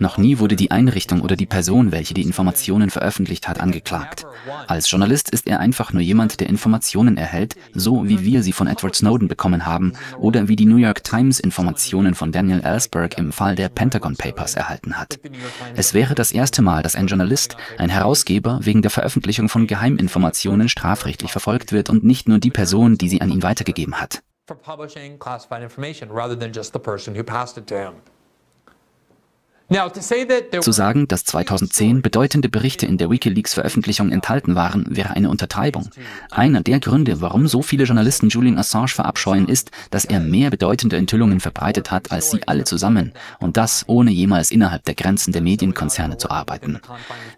Noch 0.00 0.18
nie 0.18 0.40
wurde 0.40 0.56
die 0.56 0.72
Einrichtung 0.72 1.20
oder 1.20 1.36
die 1.36 1.46
Person, 1.46 1.92
welche 1.92 2.14
die 2.14 2.22
Informationen 2.22 2.90
veröffentlicht 2.90 3.46
hat, 3.46 3.60
angeklagt. 3.60 4.26
Als 4.66 4.90
Journalist 4.90 5.30
ist 5.30 5.46
er 5.46 5.60
einfach 5.60 5.92
nur 5.92 6.02
jemand, 6.02 6.40
der 6.40 6.48
Informationen 6.48 7.16
erhält, 7.16 7.54
so 7.72 8.08
wie 8.08 8.24
wir 8.24 8.42
sie 8.42 8.52
von 8.52 8.66
Edward 8.66 8.96
Snowden 8.96 9.28
bekommen 9.28 9.64
haben 9.64 9.92
oder 10.18 10.39
wie 10.48 10.56
die 10.56 10.66
New 10.66 10.76
York 10.76 11.04
Times 11.04 11.40
Informationen 11.40 12.14
von 12.14 12.32
Daniel 12.32 12.60
Ellsberg 12.60 13.18
im 13.18 13.32
Fall 13.32 13.54
der 13.54 13.68
Pentagon 13.68 14.16
Papers 14.16 14.54
erhalten 14.54 14.98
hat. 14.98 15.18
Es 15.74 15.94
wäre 15.94 16.14
das 16.14 16.32
erste 16.32 16.62
Mal, 16.62 16.82
dass 16.82 16.96
ein 16.96 17.06
Journalist, 17.06 17.56
ein 17.78 17.90
Herausgeber 17.90 18.60
wegen 18.62 18.82
der 18.82 18.90
Veröffentlichung 18.90 19.48
von 19.48 19.66
Geheiminformationen 19.66 20.68
strafrechtlich 20.68 21.32
verfolgt 21.32 21.72
wird 21.72 21.90
und 21.90 22.04
nicht 22.04 22.28
nur 22.28 22.38
die 22.38 22.50
Person, 22.50 22.98
die 22.98 23.08
sie 23.08 23.20
an 23.20 23.30
ihn 23.30 23.42
weitergegeben 23.42 24.00
hat. 24.00 24.22
Zu 30.60 30.72
sagen, 30.72 31.06
dass 31.06 31.24
2010 31.24 32.02
bedeutende 32.02 32.48
Berichte 32.48 32.86
in 32.86 32.98
der 32.98 33.08
Wikileaks-Veröffentlichung 33.08 34.10
enthalten 34.10 34.56
waren, 34.56 34.84
wäre 34.90 35.10
eine 35.10 35.30
Untertreibung. 35.30 35.88
Einer 36.32 36.60
der 36.60 36.80
Gründe, 36.80 37.20
warum 37.20 37.46
so 37.46 37.62
viele 37.62 37.84
Journalisten 37.84 38.30
Julian 38.30 38.58
Assange 38.58 38.88
verabscheuen, 38.88 39.46
ist, 39.46 39.70
dass 39.90 40.04
er 40.04 40.18
mehr 40.18 40.50
bedeutende 40.50 40.96
Enthüllungen 40.96 41.38
verbreitet 41.38 41.92
hat 41.92 42.10
als 42.10 42.32
sie 42.32 42.40
alle 42.46 42.64
zusammen. 42.64 43.12
Und 43.38 43.56
das 43.56 43.84
ohne 43.86 44.10
jemals 44.10 44.50
innerhalb 44.50 44.84
der 44.84 44.96
Grenzen 44.96 45.32
der 45.32 45.42
Medienkonzerne 45.42 46.18
zu 46.18 46.30
arbeiten. 46.30 46.80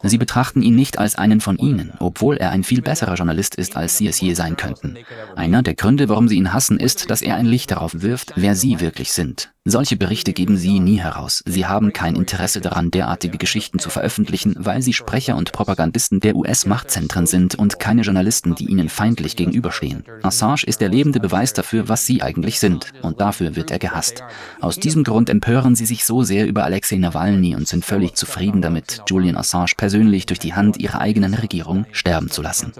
Sie 0.03 0.17
betrachten 0.17 0.63
ihn 0.63 0.75
nicht 0.75 0.99
als 0.99 1.17
einen 1.17 1.43
von 1.43 1.59
ihnen, 1.59 1.93
obwohl 1.99 2.39
er 2.39 2.51
ein 2.51 2.65
viel 2.65 2.81
besserer 2.81 3.15
Journalist 3.15 3.57
ist, 3.57 3.77
als 3.77 3.99
sie 3.99 4.09
es 4.09 4.21
je 4.23 4.33
sein 4.33 4.57
könnten. 4.57 4.97
Einer 5.37 5.63
der 5.63 5.75
Gründe, 5.75 6.09
warum 6.09 6.29
sie 6.29 6.37
ihn 6.37 6.55
hassen, 6.55 6.81
ist, 6.81 7.11
dass 7.11 7.21
er 7.21 7.37
ein 7.37 7.47
Licht 7.47 7.71
darauf 7.71 8.01
wirft, 8.01 8.33
wer 8.37 8.55
sie 8.55 8.81
wirklich 8.81 9.13
sind. 9.13 9.52
Solche 9.65 9.97
Berichte 9.97 10.33
geben 10.33 10.57
sie 10.57 10.81
nie 10.81 10.99
heraus. 10.99 11.41
Sie 11.47 11.67
haben 11.67 11.93
kein 11.93 12.17
Interesse 12.17 12.61
daran, 12.61 12.91
derartige 12.91 13.39
Geschichten 13.39 13.79
zu 13.79 13.91
veröffentlichen, 13.91 14.57
weil 14.59 14.83
sie 14.83 14.93
Sprecher 14.93 15.37
und 15.37 15.53
Propagandisten 15.53 16.19
der 16.19 16.35
US-Machtzentren 16.35 17.27
sind 17.27 17.55
und 17.55 17.79
keine 17.79 18.03
Journalisten, 18.03 18.57
die 18.57 18.67
ihnen 18.67 18.89
feindlich 18.89 19.37
gegenüberstehen. 19.37 20.05
Assange 20.25 20.65
ist 20.67 20.81
der 20.81 20.89
lebende 20.89 21.21
Beweis 21.21 21.53
dafür, 21.53 21.89
was 21.89 22.05
sie 22.05 22.23
eigentlich 22.23 22.59
sind, 22.59 22.93
und 23.03 23.21
dafür 23.21 23.55
wird 23.55 23.71
er 23.71 23.79
gehasst. 23.79 24.25
Aus 24.61 24.81
diesem 24.81 25.05
Grund 25.05 25.31
empören 25.31 25.77
sie 25.77 25.87
sich 25.87 26.05
so 26.05 26.25
sehr 26.25 26.49
über 26.49 26.65
Alexei 26.65 26.97
Nawalny 26.97 27.55
und 27.55 27.69
sind 27.69 27.85
völlig 27.85 28.15
zufrieden 28.15 28.63
damit, 28.63 29.03
Julian 29.07 29.37
Assange 29.37 29.75
persönlich 29.77 30.27
durch 30.27 30.41
die 30.41 30.55
Hand 30.55 30.79
ihrer 30.79 31.01
eigenen 31.01 31.35
Regierung 31.35 31.87
sterben 31.93 32.31
zu 32.31 32.43
lassen. 32.43 32.73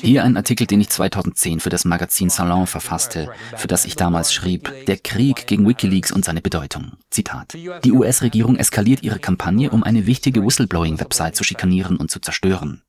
Hier 0.00 0.24
ein 0.24 0.36
Artikel, 0.36 0.66
den 0.66 0.80
ich 0.80 0.88
2010 0.88 1.60
für 1.60 1.70
das 1.70 1.84
Magazin 1.84 2.30
Salon 2.30 2.66
verfasste, 2.66 3.30
für 3.56 3.68
das 3.68 3.84
ich 3.84 3.96
damals 3.96 4.32
schrieb, 4.32 4.72
Der 4.86 4.96
Krieg 4.96 5.46
gegen 5.46 5.66
Wikileaks 5.66 6.12
und 6.12 6.24
seine 6.24 6.40
Bedeutung. 6.40 6.92
Zitat. 7.10 7.54
Die 7.54 7.92
US-Regierung 7.92 8.56
eskaliert 8.56 9.02
ihre 9.02 9.18
Kampagne, 9.18 9.70
um 9.70 9.82
eine 9.82 10.06
wichtige 10.06 10.44
Whistleblowing-Website 10.44 11.36
zu 11.36 11.44
schikanieren 11.44 11.96
und 11.96 12.10
zu 12.10 12.20
zerstören. 12.20 12.82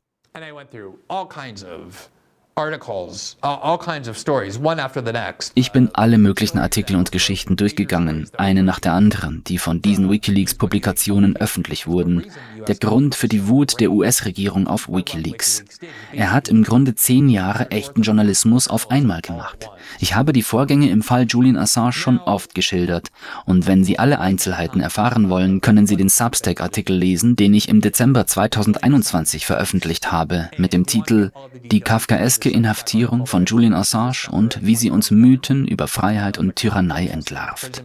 Ich 5.55 5.71
bin 5.71 5.89
alle 5.93 6.17
möglichen 6.17 6.59
Artikel 6.59 6.97
und 6.97 7.11
Geschichten 7.11 7.55
durchgegangen, 7.55 8.29
eine 8.37 8.63
nach 8.63 8.81
der 8.81 8.93
anderen, 8.93 9.43
die 9.45 9.57
von 9.57 9.81
diesen 9.81 10.09
Wikileaks-Publikationen 10.09 11.37
öffentlich 11.37 11.87
wurden. 11.87 12.25
Der 12.67 12.75
Grund 12.75 13.15
für 13.15 13.29
die 13.29 13.47
Wut 13.47 13.79
der 13.79 13.91
US-Regierung 13.91 14.67
auf 14.67 14.89
Wikileaks. 14.89 15.63
Er 16.11 16.33
hat 16.33 16.49
im 16.49 16.63
Grunde 16.63 16.95
zehn 16.95 17.29
Jahre 17.29 17.71
echten 17.71 18.01
Journalismus 18.01 18.67
auf 18.67 18.91
einmal 18.91 19.21
gemacht. 19.21 19.69
Ich 19.99 20.15
habe 20.15 20.33
die 20.33 20.43
Vorgänge 20.43 20.89
im 20.89 21.01
Fall 21.01 21.25
Julian 21.27 21.57
Assange 21.57 21.93
schon 21.93 22.19
oft 22.19 22.53
geschildert. 22.55 23.07
Und 23.45 23.67
wenn 23.67 23.83
Sie 23.83 23.99
alle 23.99 24.19
Einzelheiten 24.19 24.81
erfahren 24.81 25.29
wollen, 25.29 25.61
können 25.61 25.87
Sie 25.87 25.95
den 25.95 26.09
Substack-Artikel 26.09 26.95
lesen, 26.95 27.35
den 27.35 27.53
ich 27.53 27.69
im 27.69 27.79
Dezember 27.81 28.27
2021 28.27 29.45
veröffentlicht 29.45 30.11
habe, 30.11 30.49
mit 30.57 30.73
dem 30.73 30.85
Titel 30.85 31.31
Die 31.71 31.79
kafkaeske 31.79 32.48
Inhaftierung 32.51 33.25
von 33.25 33.45
Julian 33.45 33.73
Assange 33.73 34.29
und 34.29 34.59
wie 34.61 34.75
sie 34.75 34.91
uns 34.91 35.11
Mythen 35.11 35.67
über 35.67 35.87
Freiheit 35.87 36.37
und 36.37 36.55
Tyrannei 36.55 37.07
entlarvt. 37.07 37.83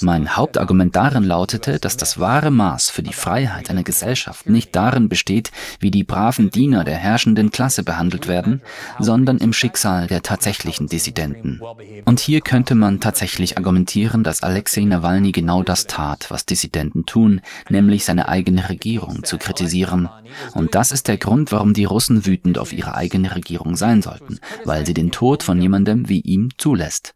Mein 0.00 0.36
Hauptargument 0.36 0.96
darin 0.96 1.24
lautete, 1.24 1.78
dass 1.78 1.96
das 1.96 2.18
wahre 2.18 2.50
Maß 2.50 2.90
für 2.90 3.02
die 3.02 3.12
Freiheit 3.12 3.70
einer 3.70 3.82
Gesellschaft 3.82 4.48
nicht 4.48 4.74
darin 4.74 5.08
besteht, 5.08 5.50
wie 5.80 5.90
die 5.90 6.04
braven 6.04 6.50
Diener 6.50 6.84
der 6.84 6.96
herrschenden 6.96 7.50
Klasse 7.50 7.82
behandelt 7.82 8.28
werden, 8.28 8.62
sondern 8.98 9.38
im 9.38 9.52
Schicksal 9.52 10.06
der 10.06 10.22
tatsächlichen 10.22 10.86
Dissidenten. 10.86 11.02
Dissidenten. 11.02 11.60
Und 12.04 12.20
hier 12.20 12.40
könnte 12.40 12.74
man 12.74 13.00
tatsächlich 13.00 13.56
argumentieren, 13.56 14.24
dass 14.24 14.42
Alexei 14.42 14.82
Nawalny 14.82 15.32
genau 15.32 15.62
das 15.62 15.86
tat, 15.86 16.30
was 16.30 16.46
Dissidenten 16.46 17.06
tun, 17.06 17.40
nämlich 17.68 18.04
seine 18.04 18.28
eigene 18.28 18.68
Regierung 18.68 19.24
zu 19.24 19.38
kritisieren. 19.38 20.08
Und 20.54 20.74
das 20.74 20.92
ist 20.92 21.08
der 21.08 21.18
Grund, 21.18 21.52
warum 21.52 21.74
die 21.74 21.84
Russen 21.84 22.24
wütend 22.26 22.58
auf 22.58 22.72
ihre 22.72 22.94
eigene 22.94 23.34
Regierung 23.34 23.71
sein 23.76 24.02
sollten, 24.02 24.38
weil 24.64 24.86
sie 24.86 24.94
den 24.94 25.10
Tod 25.10 25.42
von 25.42 25.60
jemandem 25.60 26.08
wie 26.08 26.20
ihm 26.20 26.50
zulässt. 26.58 27.14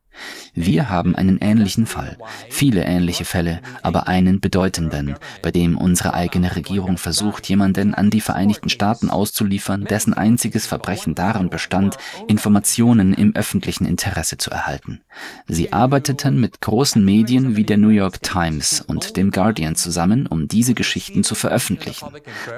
Wir 0.55 0.89
haben 0.89 1.15
einen 1.15 1.39
ähnlichen 1.39 1.87
Fall, 1.87 2.17
viele 2.49 2.85
ähnliche 2.85 3.25
Fälle, 3.25 3.61
aber 3.83 4.09
einen 4.09 4.41
bedeutenden, 4.41 5.17
bei 5.43 5.51
dem 5.51 5.77
unsere 5.77 6.15
eigene 6.15 6.57
Regierung 6.57 6.97
versucht, 6.97 7.49
jemanden 7.49 7.95
an 7.95 8.09
die 8.11 8.23
Vereinigten 8.23 8.71
Staaten 8.71 9.11
auszuliefern, 9.11 9.85
dessen 9.85 10.15
einziges 10.15 10.67
Verbrechen 10.67 11.15
darin 11.15 11.51
bestand, 11.51 11.99
Informationen 12.27 13.13
im 13.13 13.37
öffentlichen 13.37 13.85
Interesse 13.85 14.39
zu 14.39 14.51
erhalten. 14.51 15.01
Sie 15.47 15.73
arbeiteten 15.73 16.41
mit 16.41 16.61
großen 16.61 17.05
Medien 17.05 17.57
wie 17.57 17.65
der 17.65 17.77
New 17.77 17.89
York 17.89 18.23
Times 18.23 18.81
und 18.81 19.17
dem 19.17 19.31
Guardian 19.31 19.77
zusammen, 19.77 20.27
um 20.27 20.49
diese 20.49 20.75
Geschichten 20.75 21.23
zu 21.23 21.35
veröffentlichen. 21.35 22.09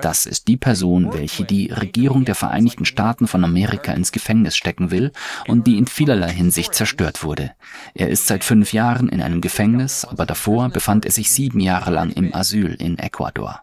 Das 0.03 0.27
ist 0.27 0.49
die 0.49 0.57
Person, 0.57 1.13
welche 1.13 1.45
die 1.45 1.73
Regierung 1.73 2.25
der 2.25 2.35
Vereinigten 2.35 2.85
Staaten 2.85 3.27
von 3.27 3.45
Amerika 3.45 3.93
ins 3.93 4.13
Gefängnis 4.13 4.57
stecken 4.57 4.91
will 4.91 5.13
und 5.47 5.67
die 5.67 5.79
in 5.79 5.87
vielerlei 5.87 6.31
Hinsicht 6.31 6.75
zerstört 6.75 7.25
wurde. 7.25 7.48
Er 7.95 8.09
ist 8.09 8.27
seit 8.27 8.45
fünf 8.45 8.73
Jahren 8.73 9.09
in 9.09 9.23
einem 9.23 9.41
Gefängnis, 9.41 10.05
aber 10.05 10.27
davor 10.27 10.69
befand 10.69 11.05
er 11.05 11.13
sich 11.13 11.31
sieben 11.31 11.61
Jahre 11.61 11.91
lang 11.91 12.11
im 12.11 12.35
Asyl 12.35 12.75
in 12.75 12.99
Ecuador 12.99 13.63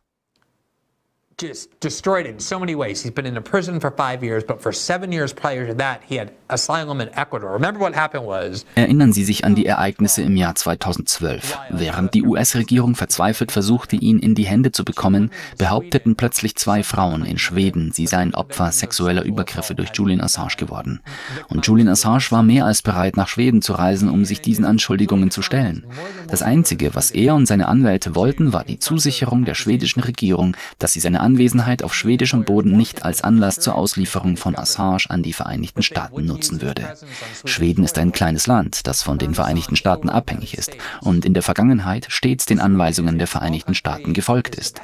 just 1.38 1.70
destroyed 1.82 2.26
in 2.26 2.40
so 2.40 2.60
many 2.60 2.76
ways. 2.76 3.04
He's 3.04 3.14
been 3.14 3.26
in 3.26 3.42
prison 3.44 3.80
for 3.80 3.92
five 3.92 4.24
years, 4.24 4.44
but 4.44 4.62
for 4.62 4.72
seven 4.72 5.12
years 5.12 5.34
prior 5.34 5.68
to 5.68 5.74
that, 5.76 6.02
he 6.08 6.16
had 6.16 6.32
asylum 6.50 7.02
in 7.02 7.10
Ecuador. 7.14 7.52
Remember 7.54 7.80
what 7.80 7.94
happened 7.94 8.26
was. 8.26 8.66
Erinnern 8.76 9.12
Sie 9.12 9.26
sich 9.26 9.44
an 9.44 9.56
die 9.56 9.66
Ereignisse 9.66 10.22
im 10.22 10.38
Jahr 10.38 10.56
2012. 10.56 11.58
Während 11.70 12.14
die 12.14 12.24
US-Regierung 12.24 12.96
verzweifelt 12.96 13.52
versuchte, 13.52 13.96
ihn 13.96 14.20
in 14.20 14.36
die 14.36 14.46
Hände 14.46 14.72
zu 14.72 14.86
bekommen, 14.86 15.32
behaupteten 15.58 16.16
plötzlich 16.16 16.56
zwei 16.56 16.84
Frauen 16.84 17.26
in 17.26 17.38
Schweden, 17.38 17.92
sie 17.92 18.08
seien 18.08 18.34
Opfer 18.34 18.72
sexueller 18.72 19.24
Übergriffe 19.24 19.76
durch 19.76 19.90
Julian 19.94 20.22
Assange 20.22 20.56
geworden. 20.58 21.02
Und 21.50 21.68
Julian 21.68 21.90
Assange 21.90 22.26
war 22.30 22.44
mehr 22.44 22.66
als 22.66 22.82
bereit, 22.82 23.18
nach 23.18 23.28
Schweden 23.28 23.62
zu 23.62 23.74
reisen, 23.74 24.10
um 24.10 24.24
sich 24.24 24.42
diesen 24.42 24.66
Anschuldigungen 24.66 25.32
zu 25.32 25.42
stellen. 25.42 25.86
Das 26.30 26.42
Einzige, 26.42 26.96
was 26.96 27.12
er 27.12 27.36
und 27.36 27.46
seine 27.46 27.68
Anwälte 27.68 28.16
wollten, 28.16 28.54
war 28.54 28.64
die 28.64 28.80
Zusicherung 28.80 29.46
der 29.46 29.56
schwedischen 29.56 30.02
Regierung, 30.02 30.56
dass 30.80 30.94
sie 30.94 31.00
seine 31.00 31.25
Anwesenheit 31.26 31.84
auf 31.84 31.94
schwedischem 31.94 32.46
Boden 32.46 32.78
nicht 32.78 33.04
als 33.04 33.24
Anlass 33.24 33.60
zur 33.60 33.76
Auslieferung 33.76 34.38
von 34.38 34.56
Assange 34.56 35.10
an 35.10 35.24
die 35.24 35.34
Vereinigten 35.34 35.84
Staaten 35.84 36.26
nutzen 36.26 36.62
würde. 36.62 36.96
Schweden 37.44 37.84
ist 37.84 37.98
ein 37.98 38.12
kleines 38.12 38.48
Land, 38.48 38.88
das 38.88 39.02
von 39.04 39.18
den 39.18 39.34
Vereinigten 39.34 39.76
Staaten 39.76 40.10
abhängig 40.10 40.58
ist 40.58 40.72
und 41.02 41.26
in 41.26 41.34
der 41.34 41.44
Vergangenheit 41.44 42.06
stets 42.10 42.46
den 42.46 42.60
Anweisungen 42.60 43.18
der 43.18 43.28
Vereinigten 43.28 43.74
Staaten 43.74 44.14
gefolgt 44.14 44.56
ist. 44.56 44.82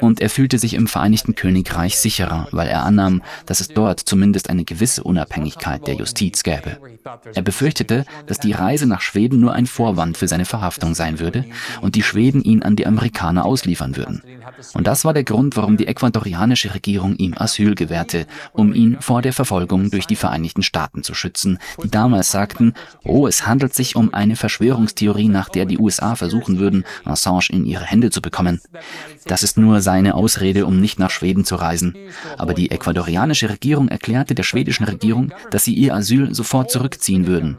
Und 0.00 0.20
er 0.20 0.30
fühlte 0.30 0.58
sich 0.58 0.74
im 0.74 0.86
Vereinigten 0.86 1.34
Königreich 1.34 1.98
sicherer, 1.98 2.48
weil 2.52 2.68
er 2.68 2.84
annahm, 2.84 3.22
dass 3.46 3.60
es 3.60 3.68
dort 3.68 4.00
zumindest 4.00 4.48
eine 4.48 4.64
gewisse 4.64 5.02
Unabhängigkeit 5.02 5.86
der 5.86 5.96
Justiz 5.96 6.42
gäbe. 6.42 6.78
Er 7.34 7.42
befürchtete, 7.42 8.04
dass 8.26 8.38
die 8.38 8.52
Reise 8.52 8.86
nach 8.86 9.00
Schweden 9.00 9.40
nur 9.40 9.52
ein 9.52 9.66
Vorwand 9.66 10.16
für 10.16 10.28
seine 10.28 10.44
Verhaftung 10.44 10.94
sein 10.94 11.18
würde 11.18 11.44
und 11.80 11.94
die 11.94 12.02
Schweden 12.02 12.42
ihn 12.42 12.62
an 12.62 12.76
die 12.76 12.86
Amerikaner 12.86 13.44
ausliefern 13.44 13.96
würden. 13.96 14.22
Und 14.74 14.86
das 14.86 15.04
war 15.04 15.14
der 15.14 15.24
Grund, 15.24 15.56
warum 15.56 15.76
die 15.80 15.86
ecuadorianische 15.86 16.74
Regierung 16.74 17.16
ihm 17.16 17.34
Asyl 17.38 17.74
gewährte, 17.74 18.26
um 18.52 18.74
ihn 18.74 18.98
vor 19.00 19.22
der 19.22 19.32
Verfolgung 19.32 19.90
durch 19.90 20.06
die 20.06 20.14
Vereinigten 20.14 20.62
Staaten 20.62 21.02
zu 21.02 21.14
schützen, 21.14 21.58
die 21.82 21.90
damals 21.90 22.30
sagten, 22.30 22.74
oh, 23.02 23.26
es 23.26 23.46
handelt 23.46 23.74
sich 23.74 23.96
um 23.96 24.12
eine 24.12 24.36
Verschwörungstheorie, 24.36 25.28
nach 25.28 25.48
der 25.48 25.64
die 25.64 25.78
USA 25.78 26.16
versuchen 26.16 26.58
würden, 26.58 26.84
Assange 27.04 27.48
in 27.48 27.64
ihre 27.64 27.86
Hände 27.86 28.10
zu 28.10 28.20
bekommen. 28.20 28.60
Das 29.26 29.42
ist 29.42 29.56
nur 29.56 29.80
seine 29.80 30.16
Ausrede, 30.16 30.66
um 30.66 30.80
nicht 30.80 30.98
nach 30.98 31.10
Schweden 31.10 31.46
zu 31.46 31.54
reisen. 31.54 31.96
Aber 32.36 32.52
die 32.52 32.70
ecuadorianische 32.70 33.48
Regierung 33.48 33.88
erklärte 33.88 34.34
der 34.34 34.42
schwedischen 34.42 34.84
Regierung, 34.84 35.32
dass 35.50 35.64
sie 35.64 35.72
ihr 35.72 35.94
Asyl 35.94 36.34
sofort 36.34 36.70
zurückziehen 36.70 37.26
würden. 37.26 37.56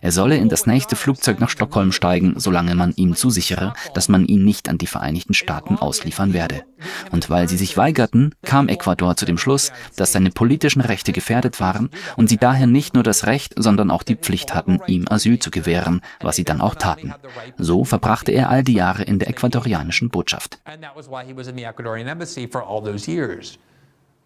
Er 0.00 0.12
solle 0.12 0.36
in 0.36 0.48
das 0.48 0.66
nächste 0.66 0.94
Flugzeug 0.94 1.40
nach 1.40 1.48
Stockholm 1.48 1.90
steigen, 1.90 2.34
solange 2.36 2.76
man 2.76 2.92
ihm 2.94 3.16
zusichere, 3.16 3.72
dass 3.94 4.08
man 4.08 4.26
ihn 4.26 4.44
nicht 4.44 4.68
an 4.68 4.78
die 4.78 4.86
Vereinigten 4.86 5.34
Staaten 5.34 5.76
ausliefern 5.76 6.34
werde. 6.34 6.62
Und 7.10 7.30
weil 7.30 7.48
sie 7.48 7.56
sich 7.64 7.78
weigerten, 7.78 8.34
kam 8.42 8.68
Ecuador 8.68 9.16
zu 9.16 9.24
dem 9.24 9.38
Schluss, 9.38 9.72
dass 9.96 10.12
seine 10.12 10.30
politischen 10.30 10.82
Rechte 10.82 11.12
gefährdet 11.12 11.60
waren 11.60 11.88
und 12.16 12.28
sie 12.28 12.36
daher 12.36 12.66
nicht 12.66 12.92
nur 12.92 13.02
das 13.02 13.26
Recht, 13.26 13.54
sondern 13.56 13.90
auch 13.90 14.02
die 14.02 14.16
Pflicht 14.16 14.54
hatten, 14.54 14.80
ihm 14.86 15.06
Asyl 15.08 15.38
zu 15.38 15.50
gewähren, 15.50 16.02
was 16.20 16.36
sie 16.36 16.44
dann 16.44 16.60
auch 16.60 16.74
taten. 16.74 17.14
So 17.56 17.84
verbrachte 17.84 18.32
er 18.32 18.50
all 18.50 18.62
die 18.62 18.74
Jahre 18.74 19.04
in 19.04 19.18
der 19.18 19.28
ecuadorianischen 19.28 20.10
Botschaft. 20.10 20.58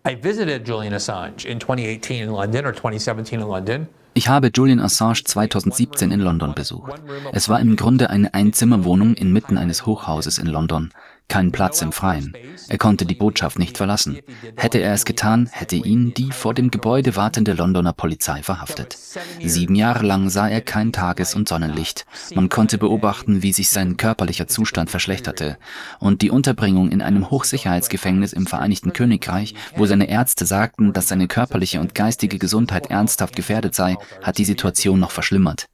I 0.07 0.17
visited 0.23 0.67
Julian 0.67 0.95
Assange 0.95 1.45
in 1.45 1.61
2018 1.61 2.23
in 2.23 2.31
London 2.31 2.67
or 2.67 2.73
2017 2.73 3.41
in 3.41 3.47
London. 3.47 3.89
Ich 4.15 4.29
habe 4.29 4.51
Julian 4.53 4.81
Assange 4.81 5.23
2017 5.25 6.11
in 6.11 6.21
London 6.21 6.55
besucht. 6.55 7.01
Es 7.33 7.49
war 7.49 7.61
im 7.61 7.77
Grunde 7.77 8.11
eine 8.11 8.33
Einzimmerwohnung 8.35 9.15
inmitten 9.15 9.59
eines 9.59 9.87
Hochhauses 9.87 10.39
in 10.39 10.47
London. 10.47 10.91
Keinen 11.29 11.53
Platz 11.53 11.83
im 11.83 11.93
Freien. 11.93 12.35
Er 12.69 12.79
konnte 12.79 13.05
die 13.05 13.15
Botschaft 13.15 13.59
nicht 13.59 13.77
verlassen. 13.77 14.19
Hätte 14.57 14.79
er 14.79 14.95
es 14.95 15.05
getan, 15.05 15.49
hätte 15.53 15.77
ihn 15.77 16.15
die 16.15 16.33
vor 16.33 16.55
dem 16.55 16.71
Gebäude 16.71 17.17
wartende 17.17 17.53
Londoner 17.53 17.93
Polizei 17.93 18.43
verhaftet. 18.43 18.97
Sieben 19.43 19.75
Jahre 19.75 20.05
lang 20.05 20.31
sah 20.31 20.49
er 20.49 20.61
kein 20.61 20.93
Tages- 20.93 21.35
und 21.35 21.49
Sonnenlicht. 21.49 22.07
Man 22.35 22.49
konnte 22.49 22.79
beobachten, 22.79 23.43
wie 23.43 23.53
sich 23.53 23.69
sein 23.69 23.97
körperlicher 23.97 24.49
Zustand 24.49 24.91
verschlechterte. 24.91 25.59
Und 25.99 26.23
die 26.23 26.31
Unterbringung 26.31 26.91
in 26.91 27.03
einem 27.03 27.31
Hochsicherheitsgefängnis 27.31 28.33
im 28.33 28.47
Vereinigten 28.47 28.93
Königreich, 28.93 29.55
wo 29.77 29.87
seine 29.87 30.09
Ärzte 30.09 30.47
sagten, 30.47 30.93
dass 30.93 31.09
seine 31.09 31.29
körperliche 31.29 31.81
und 31.81 31.95
geistige 31.95 32.39
Gesundheit 32.39 32.91
ernsthaft 32.91 33.37
gefährdet 33.37 33.75
sei, 33.75 33.97
hat 34.23 34.39
die 34.39 34.45
Situation 34.45 34.99
noch 34.99 35.11
verschlimmert. 35.11 35.69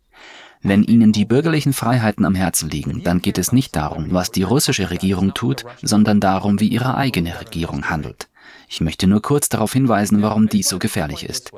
Wenn 0.67 0.83
Ihnen 0.83 1.13
die 1.13 1.27
bürgerlichen 1.27 1.75
Freiheiten 1.75 2.25
am 2.25 2.35
Herzen 2.35 2.71
liegen, 2.71 3.03
dann 3.03 3.21
geht 3.21 3.37
es 3.37 3.53
nicht 3.53 3.77
darum, 3.77 4.07
was 4.13 4.31
die 4.31 4.45
russische 4.45 4.89
Regierung 4.89 5.35
tut, 5.35 5.67
sondern 5.83 6.21
darum, 6.21 6.59
wie 6.59 6.69
Ihre 6.69 6.97
eigene 6.97 7.39
Regierung 7.39 7.91
handelt. 7.91 8.29
Ich 8.67 8.81
möchte 8.81 9.07
nur 9.07 9.21
kurz 9.21 9.51
darauf 9.51 9.75
hinweisen, 9.75 10.23
warum 10.23 10.49
dies 10.49 10.71
so 10.71 10.79
gefährlich 10.79 11.25
ist. 11.29 11.53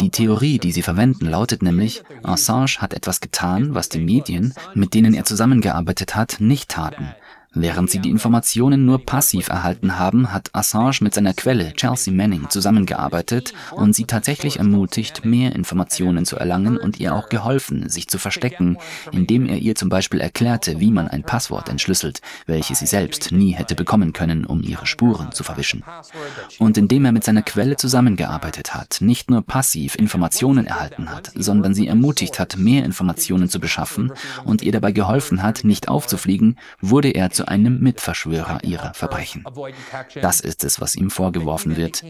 Die 0.00 0.10
Theorie, 0.10 0.58
die 0.58 0.72
Sie 0.72 0.82
verwenden, 0.82 1.26
lautet 1.26 1.62
nämlich, 1.62 2.02
Assange 2.22 2.76
hat 2.78 2.92
etwas 2.92 3.22
getan, 3.22 3.74
was 3.74 3.88
die 3.88 3.98
Medien, 3.98 4.52
mit 4.74 4.92
denen 4.92 5.14
er 5.14 5.24
zusammengearbeitet 5.24 6.14
hat, 6.14 6.36
nicht 6.38 6.68
taten. 6.68 7.14
Während 7.52 7.90
sie 7.90 7.98
die 7.98 8.10
Informationen 8.10 8.86
nur 8.86 9.04
passiv 9.04 9.48
erhalten 9.48 9.98
haben, 9.98 10.32
hat 10.32 10.50
Assange 10.52 10.98
mit 11.00 11.14
seiner 11.14 11.34
Quelle 11.34 11.72
Chelsea 11.72 12.14
Manning 12.14 12.48
zusammengearbeitet 12.48 13.54
und 13.72 13.92
sie 13.92 14.04
tatsächlich 14.04 14.58
ermutigt, 14.58 15.24
mehr 15.24 15.56
Informationen 15.56 16.24
zu 16.24 16.36
erlangen 16.36 16.76
und 16.76 17.00
ihr 17.00 17.12
auch 17.12 17.28
geholfen, 17.28 17.88
sich 17.88 18.06
zu 18.06 18.18
verstecken, 18.18 18.78
indem 19.10 19.46
er 19.46 19.56
ihr 19.56 19.74
zum 19.74 19.88
Beispiel 19.88 20.20
erklärte, 20.20 20.78
wie 20.78 20.92
man 20.92 21.08
ein 21.08 21.24
Passwort 21.24 21.68
entschlüsselt, 21.68 22.20
welches 22.46 22.78
sie 22.78 22.86
selbst 22.86 23.32
nie 23.32 23.50
hätte 23.50 23.74
bekommen 23.74 24.12
können, 24.12 24.44
um 24.44 24.62
ihre 24.62 24.86
Spuren 24.86 25.32
zu 25.32 25.42
verwischen. 25.42 25.82
Und 26.60 26.78
indem 26.78 27.04
er 27.04 27.10
mit 27.10 27.24
seiner 27.24 27.42
Quelle 27.42 27.76
zusammengearbeitet 27.76 28.74
hat, 28.74 28.98
nicht 29.00 29.28
nur 29.28 29.42
passiv 29.42 29.96
Informationen 29.96 30.66
erhalten 30.66 31.10
hat, 31.10 31.32
sondern 31.34 31.74
sie 31.74 31.88
ermutigt 31.88 32.38
hat, 32.38 32.58
mehr 32.58 32.84
Informationen 32.84 33.48
zu 33.48 33.58
beschaffen 33.58 34.12
und 34.44 34.62
ihr 34.62 34.70
dabei 34.70 34.92
geholfen 34.92 35.42
hat, 35.42 35.64
nicht 35.64 35.88
aufzufliegen, 35.88 36.56
wurde 36.80 37.10
er 37.10 37.30
zu 37.30 37.39
einem 37.48 37.80
Mitverschwörer 37.80 38.64
ihrer 38.64 38.94
Verbrechen. 38.94 39.44
Das 40.20 40.40
ist 40.40 40.64
es, 40.64 40.80
was 40.80 40.96
ihm 40.96 41.10
vorgeworfen 41.10 41.76
wird. 41.76 42.02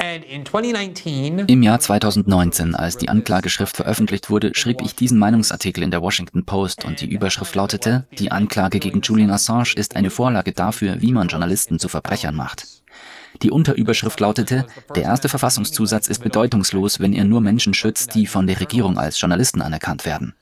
Im 0.00 1.62
Jahr 1.64 1.80
2019, 1.80 2.76
als 2.76 2.98
die 2.98 3.08
Anklageschrift 3.08 3.74
veröffentlicht 3.74 4.30
wurde, 4.30 4.52
schrieb 4.54 4.80
ich 4.80 4.94
diesen 4.94 5.18
Meinungsartikel 5.18 5.82
in 5.82 5.90
der 5.90 6.02
Washington 6.02 6.44
Post 6.44 6.84
und 6.84 7.00
die 7.00 7.10
Überschrift 7.10 7.52
lautete, 7.56 8.06
die 8.16 8.30
Anklage 8.30 8.78
gegen 8.78 9.00
Julian 9.00 9.32
Assange 9.32 9.74
ist 9.74 9.96
eine 9.96 10.10
Vorlage 10.10 10.52
dafür, 10.52 11.02
wie 11.02 11.10
man 11.10 11.26
Journalisten 11.26 11.80
zu 11.80 11.88
Verbrechern 11.88 12.36
macht. 12.36 12.64
Die 13.42 13.50
Unterüberschrift 13.50 14.20
lautete, 14.20 14.66
der 14.94 15.02
erste 15.02 15.28
Verfassungszusatz 15.28 16.06
ist 16.06 16.22
bedeutungslos, 16.22 17.00
wenn 17.00 17.12
er 17.12 17.24
nur 17.24 17.40
Menschen 17.40 17.74
schützt, 17.74 18.14
die 18.14 18.28
von 18.28 18.46
der 18.46 18.60
Regierung 18.60 18.98
als 18.98 19.20
Journalisten 19.20 19.62
anerkannt 19.62 20.06
werden. 20.06 20.32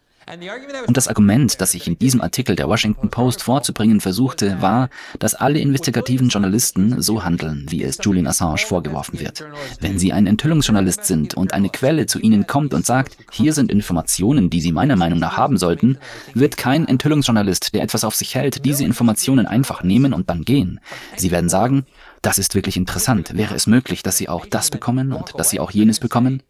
Und 0.87 0.97
das 0.97 1.06
Argument, 1.06 1.61
das 1.61 1.75
ich 1.75 1.87
in 1.87 1.99
diesem 1.99 2.21
Artikel 2.21 2.56
der 2.56 2.68
Washington 2.68 3.11
Post 3.11 3.45
vorzubringen 3.45 4.00
versuchte, 4.00 4.61
war, 4.61 4.88
dass 5.21 5.35
alle 5.35 5.61
investigativen 5.61 6.28
Journalisten 6.28 7.00
so 7.00 7.23
handeln, 7.23 7.66
wie 7.68 7.85
es 7.85 7.99
Julian 8.02 8.26
Assange 8.26 8.59
vorgeworfen 8.59 9.21
wird. 9.21 9.47
Wenn 9.80 10.00
sie 10.00 10.12
ein 10.12 10.26
Enthüllungsjournalist 10.26 11.04
sind 11.04 11.35
und 11.35 11.54
eine 11.54 11.68
Quelle 11.68 12.06
zu 12.06 12.18
ihnen 12.18 12.47
kommt 12.49 12.75
und 12.75 12.85
sagt, 12.85 13.16
hier 13.30 13.52
sind 13.52 13.71
Informationen, 13.71 14.50
die 14.50 14.61
sie 14.61 14.73
meiner 14.73 14.97
Meinung 14.97 15.21
nach 15.21 15.37
haben 15.37 15.59
sollten, 15.59 15.99
wird 16.35 16.56
kein 16.56 16.88
Enthüllungsjournalist, 16.88 17.75
der 17.75 17.83
etwas 17.83 18.02
auf 18.02 18.16
sich 18.16 18.35
hält, 18.35 18.64
diese 18.64 18.85
Informationen 18.85 19.47
einfach 19.47 19.85
nehmen 19.85 20.12
und 20.12 20.28
dann 20.28 20.42
gehen. 20.42 20.80
Sie 21.16 21.30
werden 21.30 21.49
sagen, 21.49 21.87
das 22.23 22.38
ist 22.38 22.56
wirklich 22.56 22.76
interessant. 22.76 23.37
Wäre 23.37 23.54
es 23.54 23.68
möglich, 23.68 24.02
dass 24.02 24.16
Sie 24.16 24.28
auch 24.28 24.47
das 24.47 24.71
bekommen 24.71 25.12
und 25.12 25.38
dass 25.38 25.50
Sie 25.50 25.61
auch 25.61 25.71
jenes 25.71 26.00
bekommen? 26.00 26.42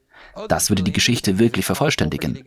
Das 0.48 0.70
würde 0.70 0.82
die 0.82 0.92
Geschichte 0.92 1.38
wirklich 1.38 1.64
vervollständigen. 1.64 2.42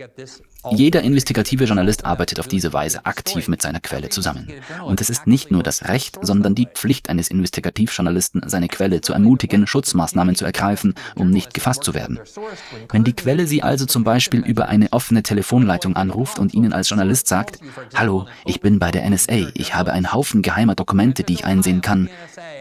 Jeder 0.71 1.01
investigative 1.01 1.63
Journalist 1.63 2.05
arbeitet 2.05 2.39
auf 2.39 2.47
diese 2.47 2.73
Weise 2.73 3.05
aktiv 3.05 3.47
mit 3.47 3.61
seiner 3.61 3.79
Quelle 3.79 4.09
zusammen. 4.09 4.49
Und 4.85 4.99
es 4.99 5.09
ist 5.09 5.25
nicht 5.25 5.51
nur 5.51 5.63
das 5.63 5.87
Recht, 5.87 6.19
sondern 6.21 6.53
die 6.53 6.67
Pflicht 6.67 7.09
eines 7.09 7.29
Investigativjournalisten, 7.29 8.43
seine 8.45 8.67
Quelle 8.67 8.99
zu 8.99 9.13
ermutigen, 9.13 9.67
Schutzmaßnahmen 9.67 10.35
zu 10.35 10.45
ergreifen, 10.45 10.95
um 11.15 11.29
nicht 11.29 11.53
gefasst 11.53 11.83
zu 11.83 11.93
werden. 11.93 12.19
Wenn 12.91 13.05
die 13.05 13.13
Quelle 13.13 13.47
Sie 13.47 13.63
also 13.63 13.85
zum 13.85 14.03
Beispiel 14.03 14.41
über 14.41 14.67
eine 14.67 14.91
offene 14.91 15.23
Telefonleitung 15.23 15.95
anruft 15.95 16.39
und 16.39 16.53
Ihnen 16.53 16.73
als 16.73 16.89
Journalist 16.89 17.27
sagt, 17.27 17.59
Hallo, 17.95 18.27
ich 18.45 18.59
bin 18.59 18.79
bei 18.79 18.91
der 18.91 19.09
NSA, 19.09 19.51
ich 19.53 19.75
habe 19.75 19.93
einen 19.93 20.11
Haufen 20.11 20.41
geheimer 20.41 20.75
Dokumente, 20.75 21.23
die 21.23 21.33
ich 21.33 21.45
einsehen 21.45 21.81
kann, 21.81 22.09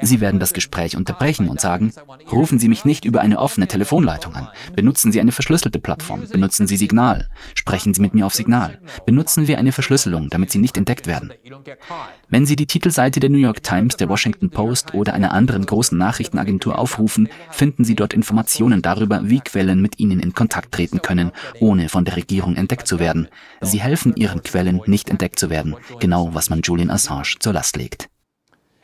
Sie 0.02 0.20
werden 0.20 0.40
das 0.40 0.52
Gespräch 0.52 0.96
unterbrechen 0.96 1.48
und 1.48 1.60
sagen, 1.60 1.92
rufen 2.30 2.58
Sie 2.58 2.68
mich 2.68 2.84
nicht 2.84 3.04
über 3.04 3.20
eine 3.20 3.38
offene 3.38 3.66
Telefonleitung 3.66 4.34
an, 4.34 4.48
benutzen 4.74 5.10
Sie 5.10 5.20
eine 5.20 5.32
verschlüsselte 5.32 5.80
Plattform, 5.80 6.22
benutzen 6.30 6.66
Sie 6.66 6.76
Signal, 6.76 7.28
sprechen 7.54 7.87
Sie 7.94 8.02
mit 8.02 8.14
mir 8.14 8.26
auf 8.26 8.34
Signal, 8.34 8.80
benutzen 9.06 9.48
wir 9.48 9.58
eine 9.58 9.72
Verschlüsselung, 9.72 10.30
damit 10.30 10.50
Sie 10.50 10.58
nicht 10.58 10.76
entdeckt 10.76 11.06
werden. 11.06 11.32
Wenn 12.28 12.46
Sie 12.46 12.56
die 12.56 12.66
Titelseite 12.66 13.20
der 13.20 13.30
New 13.30 13.38
York 13.38 13.62
Times, 13.62 13.96
der 13.96 14.08
Washington 14.08 14.50
Post 14.50 14.94
oder 14.94 15.14
einer 15.14 15.32
anderen 15.32 15.64
großen 15.66 15.96
Nachrichtenagentur 15.96 16.78
aufrufen, 16.78 17.28
finden 17.50 17.84
Sie 17.84 17.94
dort 17.94 18.12
Informationen 18.12 18.82
darüber, 18.82 19.20
wie 19.24 19.40
Quellen 19.40 19.80
mit 19.80 19.98
Ihnen 19.98 20.20
in 20.20 20.34
Kontakt 20.34 20.72
treten 20.72 21.02
können, 21.02 21.32
ohne 21.60 21.88
von 21.88 22.04
der 22.04 22.16
Regierung 22.16 22.56
entdeckt 22.56 22.86
zu 22.86 22.98
werden. 22.98 23.28
Sie 23.60 23.80
helfen 23.80 24.14
Ihren 24.16 24.42
Quellen, 24.42 24.80
nicht 24.86 25.10
entdeckt 25.10 25.38
zu 25.38 25.50
werden, 25.50 25.76
genau 26.00 26.34
was 26.34 26.50
man 26.50 26.62
Julian 26.62 26.90
Assange 26.90 27.36
zur 27.40 27.52
Last 27.52 27.76
legt. 27.76 28.08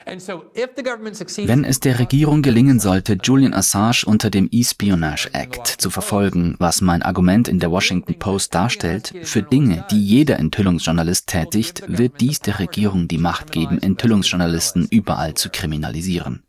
Wenn 0.06 1.64
es 1.64 1.80
der 1.80 1.98
Regierung 1.98 2.42
gelingen 2.42 2.78
sollte, 2.78 3.16
Julian 3.22 3.54
Assange 3.54 4.04
unter 4.04 4.28
dem 4.28 4.48
Espionage 4.52 5.30
Act 5.32 5.66
zu 5.66 5.88
verfolgen, 5.88 6.56
was 6.58 6.82
mein 6.82 7.02
Argument 7.02 7.48
in 7.48 7.58
der 7.58 7.70
Washington 7.70 8.18
Post 8.18 8.54
darstellt, 8.54 9.14
für 9.22 9.42
Dinge, 9.42 9.84
die 9.90 10.04
jeder 10.04 10.38
Enthüllungsjournalist 10.38 11.26
tätigt, 11.26 11.82
wird 11.86 12.20
dies 12.20 12.40
der 12.40 12.58
Regierung 12.58 13.08
die 13.08 13.18
Macht 13.18 13.52
geben, 13.52 13.80
Enthüllungsjournalisten 13.80 14.86
überall 14.90 15.34
zu 15.34 15.48
kriminalisieren. 15.48 16.42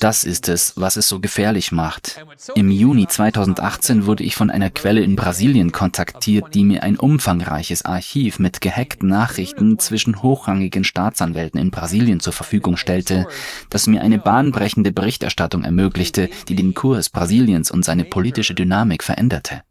Das 0.00 0.24
ist 0.24 0.48
es, 0.48 0.72
was 0.76 0.96
es 0.96 1.08
so 1.08 1.20
gefährlich 1.20 1.72
macht. 1.72 2.24
Im 2.54 2.70
Juni 2.70 3.06
2018 3.06 4.06
wurde 4.06 4.24
ich 4.24 4.36
von 4.36 4.50
einer 4.50 4.70
Quelle 4.70 5.02
in 5.02 5.16
Brasilien 5.16 5.72
kontaktiert, 5.72 6.54
die 6.54 6.64
mir 6.64 6.82
ein 6.82 6.96
umfangreiches 6.96 7.84
Archiv 7.84 8.38
mit 8.38 8.60
gehackten 8.60 9.08
Nachrichten 9.08 9.78
zwischen 9.78 10.22
hochrangigen 10.22 10.84
Staatsanwälten 10.84 11.60
in 11.60 11.70
Brasilien 11.70 12.20
zur 12.20 12.32
Verfügung 12.32 12.69
Verfügung 12.70 12.76
stellte, 12.76 13.26
das 13.70 13.86
mir 13.86 14.02
eine 14.02 14.18
bahnbrechende 14.18 14.92
Berichterstattung 14.92 15.64
ermöglichte, 15.64 16.28
die 16.48 16.54
den 16.54 16.74
Kurs 16.74 17.08
Brasiliens 17.08 17.70
und 17.70 17.84
seine 17.84 18.04
politische 18.04 18.54
Dynamik 18.54 19.02
veränderte. 19.02 19.62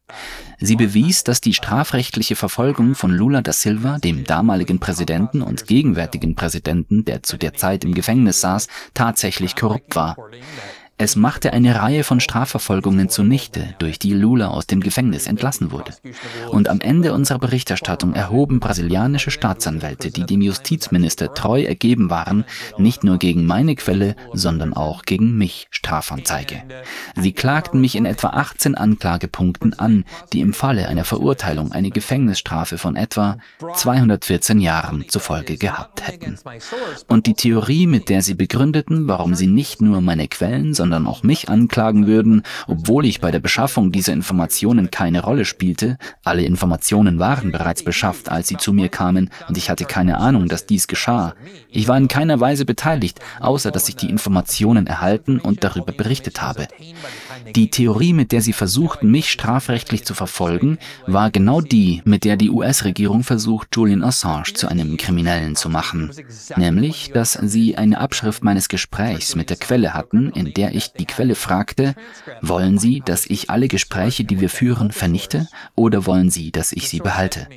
Sie 0.60 0.76
bewies, 0.76 1.24
dass 1.24 1.40
die 1.40 1.54
strafrechtliche 1.54 2.36
Verfolgung 2.36 2.96
von 2.96 3.12
Lula 3.12 3.42
da 3.42 3.54
Silva, 3.54 4.00
dem 4.00 4.24
damaligen 4.24 4.80
Präsidenten 4.80 5.42
und 5.42 5.68
gegenwärtigen 5.68 6.36
Präsidenten, 6.36 7.06
der 7.06 7.24
zu 7.24 7.38
der 7.38 7.54
Zeit 7.54 7.84
im 7.84 7.94
Gefängnis 7.94 8.42
saß, 8.42 8.68
tatsächlich 8.94 9.56
korrupt 9.56 9.96
war. 9.96 10.18
Es 11.02 11.16
machte 11.16 11.54
eine 11.54 11.82
Reihe 11.82 12.04
von 12.04 12.20
Strafverfolgungen 12.20 13.08
zunichte, 13.08 13.74
durch 13.80 14.00
die 14.00 14.14
Lula 14.14 14.50
aus 14.50 14.68
dem 14.68 14.82
Gefängnis 14.82 15.28
entlassen 15.28 15.72
wurde. 15.72 15.94
Und 16.50 16.68
am 16.68 16.82
Ende 16.82 17.14
unserer 17.14 17.40
Berichterstattung 17.40 18.16
erhoben 18.16 18.60
brasilianische 18.60 19.32
Staatsanwälte, 19.32 20.12
die 20.12 20.26
dem 20.26 20.42
Justizminister 20.42 21.34
treu 21.34 21.64
ergeben 21.64 22.10
waren, 22.10 22.44
nicht 22.78 23.06
nur 23.06 23.18
gegen 23.18 23.46
meine 23.46 23.76
Quelle, 23.76 24.18
sondern 24.34 24.74
auch 24.74 25.04
gegen 25.04 25.38
mich 25.38 25.68
Strafanzeige. 25.72 26.64
Sie 27.16 27.32
klagten 27.32 27.80
mich 27.80 27.96
in 27.96 28.06
etwa 28.06 28.32
18 28.32 28.76
Anklagepunkten 28.76 29.80
an, 29.80 30.04
die 30.34 30.42
im 30.42 30.52
Falle 30.52 30.90
einer 30.90 31.06
Verurteilung 31.06 31.72
eine 31.72 31.92
Gefängnisstrafe 31.92 32.78
von 32.78 32.98
etwa 32.98 33.38
214 33.74 34.60
Jahren 34.60 35.06
zur 35.08 35.22
Folge 35.22 35.56
gehabt 35.56 36.06
hätten. 36.06 36.38
Und 37.08 37.26
die 37.26 37.36
Theorie, 37.36 37.88
mit 37.88 38.10
der 38.10 38.22
sie 38.22 38.34
begründeten, 38.34 39.08
warum 39.08 39.34
sie 39.34 39.48
nicht 39.48 39.82
nur 39.82 40.02
meine 40.02 40.28
Quellen, 40.28 40.74
sondern 40.74 40.89
sondern 40.90 41.06
auch 41.06 41.22
mich 41.22 41.50
anklagen 41.50 42.08
würden, 42.08 42.42
obwohl 42.66 43.06
ich 43.06 43.22
bei 43.22 43.30
der 43.30 43.40
Beschaffung 43.40 43.92
dieser 43.92 44.12
Informationen 44.12 44.90
keine 44.90 45.22
Rolle 45.22 45.46
spielte. 45.46 46.00
Alle 46.24 46.42
Informationen 46.42 47.20
waren 47.20 47.52
bereits 47.52 47.84
beschafft, 47.84 48.32
als 48.32 48.48
sie 48.48 48.58
zu 48.58 48.74
mir 48.74 48.90
kamen, 48.90 49.30
und 49.48 49.56
ich 49.56 49.70
hatte 49.70 49.86
keine 49.86 50.18
Ahnung, 50.18 50.48
dass 50.48 50.66
dies 50.66 50.88
geschah. 50.88 51.36
Ich 51.70 51.88
war 51.88 51.96
in 51.96 52.08
keiner 52.08 52.40
Weise 52.40 52.66
beteiligt, 52.66 53.20
außer 53.40 53.70
dass 53.70 53.88
ich 53.88 53.98
die 53.98 54.10
Informationen 54.10 54.88
erhalten 54.88 55.40
und 55.40 55.64
darüber 55.64 55.92
berichtet 55.92 56.42
habe. 56.42 56.68
Die 57.56 57.70
Theorie, 57.70 58.14
mit 58.14 58.32
der 58.32 58.42
sie 58.42 58.54
versuchten, 58.54 59.12
mich 59.12 59.32
strafrechtlich 59.32 60.06
zu 60.06 60.14
verfolgen, 60.14 60.78
war 61.08 61.32
genau 61.32 61.62
die, 61.62 62.02
mit 62.06 62.24
der 62.24 62.38
die 62.38 62.50
US-Regierung 62.50 63.24
versucht, 63.24 63.70
Julian 63.76 64.04
Assange 64.04 64.54
zu 64.54 64.68
einem 64.68 64.98
Kriminellen 64.98 65.56
zu 65.56 65.70
machen. 65.70 66.12
Nämlich, 66.56 67.12
dass 67.14 67.34
sie 67.34 67.78
eine 67.78 68.00
Abschrift 68.00 68.44
meines 68.44 68.70
Gesprächs 68.70 69.36
mit 69.36 69.50
der 69.50 69.58
Quelle 69.58 69.94
hatten, 69.94 70.32
in 70.32 70.54
der 70.54 70.74
ich 70.74 70.94
die 70.94 71.06
Quelle 71.06 71.36
fragte, 71.36 71.96
wollen 72.42 72.78
Sie, 72.78 73.02
dass 73.04 73.26
ich 73.26 73.50
alle 73.50 73.68
Gespräche, 73.68 74.24
die 74.24 74.40
wir 74.42 74.50
führen, 74.50 74.92
vernichte, 74.92 75.48
oder 75.76 76.06
wollen 76.06 76.30
Sie, 76.30 76.52
dass 76.52 76.72
ich 76.72 76.90
sie 76.90 77.00
behalte? 77.00 77.48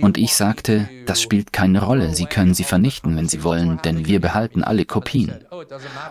Und 0.00 0.18
ich 0.18 0.34
sagte, 0.34 0.88
das 1.06 1.22
spielt 1.22 1.52
keine 1.52 1.82
Rolle, 1.82 2.14
Sie 2.14 2.26
können 2.26 2.54
sie 2.54 2.64
vernichten, 2.64 3.16
wenn 3.16 3.28
Sie 3.28 3.42
wollen, 3.42 3.80
denn 3.84 4.06
wir 4.06 4.20
behalten 4.20 4.62
alle 4.62 4.84
Kopien. 4.84 5.34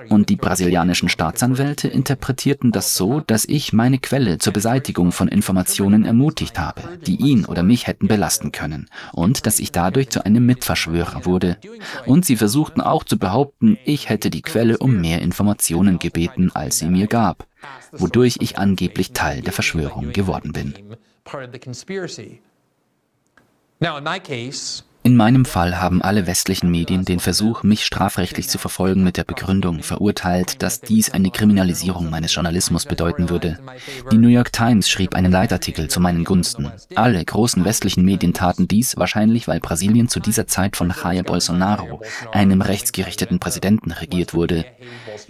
Und 0.09 0.29
die 0.29 0.35
brasilianischen 0.35 1.09
Staatsanwälte 1.09 1.87
interpretierten 1.87 2.71
das 2.71 2.95
so, 2.95 3.19
dass 3.19 3.45
ich 3.45 3.73
meine 3.73 3.99
Quelle 3.99 4.37
zur 4.37 4.53
Beseitigung 4.53 5.11
von 5.11 5.27
Informationen 5.27 6.05
ermutigt 6.05 6.59
habe, 6.59 6.81
die 7.05 7.15
ihn 7.15 7.45
oder 7.45 7.63
mich 7.63 7.87
hätten 7.87 8.07
belasten 8.07 8.51
können, 8.51 8.89
und 9.13 9.45
dass 9.45 9.59
ich 9.59 9.71
dadurch 9.71 10.09
zu 10.09 10.25
einem 10.25 10.45
Mitverschwörer 10.45 11.25
wurde. 11.25 11.57
Und 12.05 12.25
sie 12.25 12.37
versuchten 12.37 12.81
auch 12.81 13.03
zu 13.03 13.17
behaupten, 13.17 13.77
ich 13.85 14.09
hätte 14.09 14.29
die 14.29 14.41
Quelle 14.41 14.77
um 14.77 14.99
mehr 14.99 15.21
Informationen 15.21 15.99
gebeten, 15.99 16.51
als 16.53 16.79
sie 16.79 16.87
mir 16.87 17.07
gab, 17.07 17.47
wodurch 17.91 18.37
ich 18.41 18.57
angeblich 18.57 19.13
Teil 19.13 19.41
der 19.41 19.53
Verschwörung 19.53 20.11
geworden 20.13 20.53
bin. 20.53 20.73
Now 23.81 23.97
in 23.97 24.05
my 24.05 24.19
case, 24.19 24.83
in 25.05 25.15
meinem 25.15 25.45
Fall 25.45 25.79
haben 25.79 26.01
alle 26.01 26.25
westlichen 26.25 26.71
Medien 26.71 27.05
den 27.05 27.19
Versuch, 27.19 27.61
mich 27.61 27.85
strafrechtlich 27.85 28.49
zu 28.49 28.57
verfolgen, 28.57 29.03
mit 29.03 29.17
der 29.17 29.23
Begründung 29.23 29.83
verurteilt, 29.83 30.63
dass 30.63 30.81
dies 30.81 31.11
eine 31.11 31.29
Kriminalisierung 31.29 32.09
meines 32.09 32.33
Journalismus 32.33 32.85
bedeuten 32.85 33.29
würde. 33.29 33.59
Die 34.11 34.17
New 34.17 34.29
York 34.29 34.51
Times 34.51 34.89
schrieb 34.89 35.13
einen 35.13 35.31
Leitartikel 35.31 35.89
zu 35.89 35.99
meinen 35.99 36.23
Gunsten. 36.23 36.71
Alle 36.95 37.23
großen 37.23 37.63
westlichen 37.65 38.03
Medien 38.03 38.33
taten 38.33 38.67
dies, 38.67 38.97
wahrscheinlich 38.97 39.47
weil 39.47 39.59
Brasilien 39.59 40.09
zu 40.09 40.19
dieser 40.19 40.47
Zeit 40.47 40.75
von 40.75 40.91
Jair 40.91 41.21
Bolsonaro, 41.21 42.01
einem 42.31 42.61
rechtsgerichteten 42.63 43.37
Präsidenten, 43.37 43.91
regiert 43.91 44.33
wurde. 44.33 44.65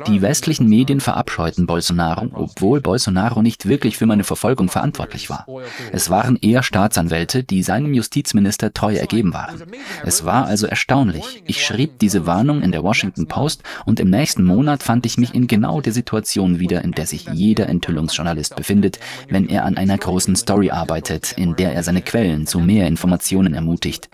Die 0.08 0.22
westlichen 0.22 0.70
Medien 0.70 1.02
verabscheuten 1.02 1.68
Bolsonaro, 1.68 2.30
obwohl 2.32 2.80
Bolsonaro 2.80 3.42
nicht 3.42 3.68
wirklich 3.68 3.98
für 3.98 4.06
meine 4.06 4.24
Verfolgung 4.24 4.70
verantwortlich 4.70 5.30
war. 5.30 5.46
Es 5.92 6.10
waren 6.10 6.38
eher 6.42 6.64
Staatsanwälte, 6.64 7.44
die 7.44 7.62
seinem 7.62 7.94
Justizminister 7.94 8.72
treu 8.72 8.96
ergeben 8.96 9.34
waren. 9.34 9.65
Es 10.04 10.26
war 10.26 10.46
also 10.46 10.68
erstaunlich. 10.68 11.44
Ich 11.46 11.66
schrieb 11.66 12.00
diese 12.00 12.26
Warnung 12.26 12.62
in 12.62 12.72
der 12.72 12.84
Washington 12.84 13.28
Post 13.28 13.64
und 13.86 14.00
im 14.00 14.10
nächsten 14.10 14.44
Monat 14.44 14.84
fand 14.84 15.06
ich 15.06 15.18
mich 15.18 15.34
in 15.34 15.48
genau 15.48 15.82
der 15.82 15.94
Situation 15.94 16.60
wieder, 16.60 16.84
in 16.84 16.92
der 16.92 17.06
sich 17.06 17.28
jeder 17.34 17.68
Enthüllungsjournalist 17.68 18.56
befindet, 18.56 19.00
wenn 19.30 19.48
er 19.48 19.66
an 19.66 19.78
einer 19.78 19.98
großen 19.98 20.36
Story 20.36 20.72
arbeitet, 20.72 21.34
in 21.34 21.56
der 21.56 21.74
er 21.74 21.84
seine 21.84 22.02
Quellen 22.02 22.48
zu 22.48 22.60
mehr 22.60 22.88
Informationen 22.88 23.54
ermutigt. 23.54 24.10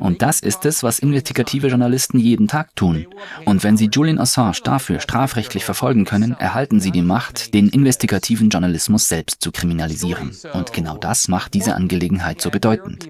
Und 0.00 0.22
das 0.22 0.40
ist 0.40 0.64
es, 0.66 0.82
was 0.82 0.98
investigative 0.98 1.68
Journalisten 1.68 2.18
jeden 2.18 2.48
Tag 2.48 2.74
tun. 2.76 3.06
Und 3.44 3.64
wenn 3.64 3.76
sie 3.76 3.88
Julian 3.92 4.18
Assange 4.18 4.58
dafür 4.64 5.00
strafrechtlich 5.00 5.64
verfolgen 5.64 6.04
können, 6.04 6.32
erhalten 6.38 6.80
sie 6.80 6.90
die 6.90 7.02
Macht, 7.02 7.54
den 7.54 7.68
investigativen 7.68 8.50
Journalismus 8.50 9.08
selbst 9.08 9.42
zu 9.42 9.52
kriminalisieren. 9.52 10.36
Und 10.52 10.72
genau 10.72 10.96
das 10.96 11.28
macht 11.28 11.54
diese 11.54 11.74
Angelegenheit 11.74 12.40
so 12.40 12.50
bedeutend. 12.50 13.08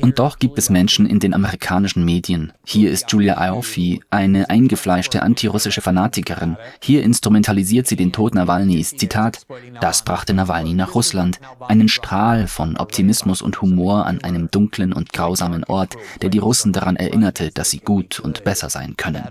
Und 0.00 0.18
doch 0.18 0.36
gibt 0.40 0.58
es 0.58 0.70
Menschen 0.70 1.06
in 1.06 1.20
den 1.20 1.34
amerikanischen 1.34 2.04
Medien. 2.04 2.52
Hier 2.66 2.90
ist 2.90 3.12
Julia 3.12 3.36
Ioffe, 3.46 4.00
eine 4.10 4.50
eingefleischte 4.50 5.22
antirussische 5.22 5.82
Fanatikerin. 5.82 6.56
Hier 6.82 7.04
instrumentalisiert 7.04 7.86
sie 7.86 7.96
den 7.96 8.10
Tod 8.10 8.34
Nawalnys. 8.34 8.96
Zitat, 8.96 9.46
das 9.80 10.02
brachte 10.02 10.34
Nawalny 10.34 10.74
nach 10.74 10.94
Russland. 10.94 11.38
Einen 11.60 11.88
Strahl 11.88 12.48
von 12.48 12.76
Optimismus 12.78 13.42
und 13.42 13.60
Humor 13.62 14.06
an 14.06 14.24
einem 14.24 14.50
dunklen 14.50 14.92
und 14.92 15.12
grausamen 15.12 15.62
Ort, 15.64 15.96
der 16.22 16.30
die 16.30 16.38
Russen 16.38 16.72
daran 16.72 16.96
erinnerte, 16.96 17.50
dass 17.52 17.70
sie 17.70 17.78
gut 17.78 18.18
und 18.18 18.42
besser 18.42 18.70
sein 18.70 18.96
können. 18.96 19.24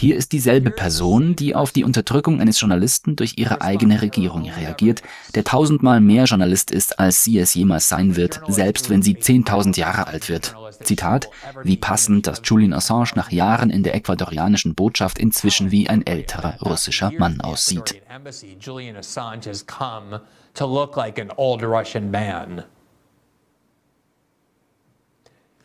Hier 0.00 0.14
ist 0.14 0.30
dieselbe 0.30 0.70
Person, 0.70 1.34
die 1.34 1.56
auf 1.56 1.72
die 1.72 1.82
Unterdrückung 1.82 2.40
eines 2.40 2.60
Journalisten 2.60 3.16
durch 3.16 3.34
ihre 3.36 3.62
eigene 3.62 4.00
Regierung 4.00 4.48
reagiert, 4.48 5.02
der 5.34 5.42
tausendmal 5.42 6.00
mehr 6.00 6.26
Journalist 6.26 6.70
ist, 6.70 7.00
als 7.00 7.24
sie 7.24 7.36
es 7.40 7.52
jemals 7.54 7.88
sein 7.88 8.14
wird, 8.14 8.40
selbst 8.46 8.90
wenn 8.90 9.02
sie 9.02 9.18
zehntausend 9.18 9.76
Jahre 9.76 10.06
alt 10.06 10.28
wird. 10.28 10.54
Zitat, 10.84 11.28
wie 11.64 11.76
passend, 11.76 12.28
dass 12.28 12.42
Julian 12.44 12.74
Assange 12.74 13.10
nach 13.16 13.32
Jahren 13.32 13.70
in 13.70 13.82
der 13.82 13.96
ecuadorianischen 13.96 14.76
Botschaft 14.76 15.18
inzwischen 15.18 15.72
wie 15.72 15.88
ein 15.88 16.06
älterer 16.06 16.60
russischer 16.60 17.10
Mann 17.18 17.40
aussieht. 17.40 18.00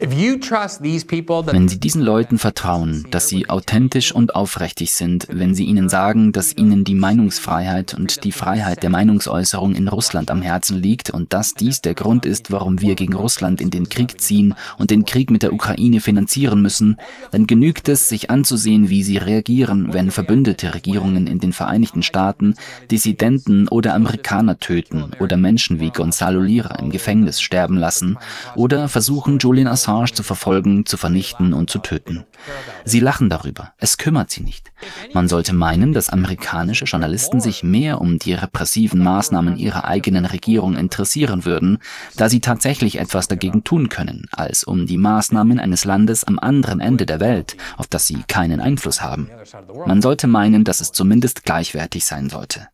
Wenn 0.05 1.69
Sie 1.69 1.79
diesen 1.79 2.01
Leuten 2.01 2.37
vertrauen, 2.37 3.07
dass 3.09 3.29
sie 3.29 3.49
authentisch 3.49 4.11
und 4.11 4.35
aufrichtig 4.35 4.91
sind, 4.91 5.29
wenn 5.31 5.55
Sie 5.55 5.63
ihnen 5.63 5.87
sagen, 5.87 6.33
dass 6.33 6.57
Ihnen 6.57 6.83
die 6.83 6.93
Meinungsfreiheit 6.93 7.93
und 7.93 8.25
die 8.25 8.33
Freiheit 8.33 8.83
der 8.83 8.89
Meinungsäußerung 8.89 9.75
in 9.75 9.87
Russland 9.87 10.29
am 10.29 10.41
Herzen 10.41 10.77
liegt 10.77 11.09
und 11.11 11.31
dass 11.31 11.53
dies 11.53 11.79
der 11.79 11.93
Grund 11.93 12.25
ist, 12.25 12.51
warum 12.51 12.81
wir 12.81 12.95
gegen 12.95 13.13
Russland 13.13 13.61
in 13.61 13.69
den 13.69 13.87
Krieg 13.87 14.19
ziehen 14.19 14.55
und 14.77 14.91
den 14.91 15.05
Krieg 15.05 15.31
mit 15.31 15.41
der 15.41 15.53
Ukraine 15.53 16.01
finanzieren 16.01 16.61
müssen, 16.61 16.97
dann 17.31 17.47
genügt 17.47 17.87
es, 17.87 18.09
sich 18.09 18.29
anzusehen, 18.29 18.89
wie 18.89 19.03
sie 19.03 19.15
reagieren, 19.15 19.93
wenn 19.93 20.11
verbündete 20.11 20.73
Regierungen 20.73 21.27
in 21.27 21.39
den 21.39 21.53
Vereinigten 21.53 22.03
Staaten 22.03 22.55
Dissidenten 22.91 23.69
oder 23.69 23.93
Amerikaner 23.93 24.59
töten 24.59 25.11
oder 25.21 25.37
Menschen 25.37 25.79
wie 25.79 25.91
Gonzalo 25.91 26.41
Lira 26.41 26.75
im 26.75 26.89
Gefängnis 26.89 27.39
sterben 27.39 27.77
lassen 27.77 28.17
oder 28.57 28.89
versuchen, 28.89 29.39
Julian 29.39 29.67
Assange 29.67 29.92
Assange 29.93 30.13
zu 30.13 30.23
verfolgen, 30.23 30.85
zu 30.85 30.97
vernichten 30.97 31.53
und 31.53 31.69
zu 31.69 31.79
töten. 31.79 32.25
Sie 32.85 32.99
lachen 32.99 33.29
darüber. 33.29 33.73
Es 33.77 33.97
kümmert 33.97 34.29
sie 34.29 34.43
nicht. 34.43 34.71
Man 35.13 35.27
sollte 35.27 35.53
meinen, 35.53 35.93
dass 35.93 36.09
amerikanische 36.09 36.85
Journalisten 36.85 37.39
sich 37.39 37.63
mehr 37.63 38.01
um 38.01 38.19
die 38.19 38.33
repressiven 38.33 39.01
Maßnahmen 39.01 39.57
ihrer 39.57 39.85
eigenen 39.85 40.25
Regierung 40.25 40.75
interessieren 40.75 41.45
würden, 41.45 41.77
da 42.17 42.27
sie 42.29 42.41
tatsächlich 42.41 42.99
etwas 42.99 43.27
dagegen 43.27 43.63
tun 43.63 43.89
können, 43.89 44.27
als 44.31 44.63
um 44.63 44.85
die 44.87 44.97
Maßnahmen 44.97 45.59
eines 45.59 45.85
Landes 45.85 46.23
am 46.23 46.39
anderen 46.39 46.79
Ende 46.79 47.05
der 47.05 47.19
Welt, 47.19 47.55
auf 47.77 47.87
das 47.87 48.07
sie 48.07 48.23
keinen 48.27 48.59
Einfluss 48.59 49.01
haben. 49.01 49.29
Man 49.85 50.01
sollte 50.01 50.27
meinen, 50.27 50.63
dass 50.63 50.81
es 50.81 50.91
zumindest 50.91 51.43
gleichwertig 51.43 52.05
sein 52.05 52.29
sollte. 52.29 52.67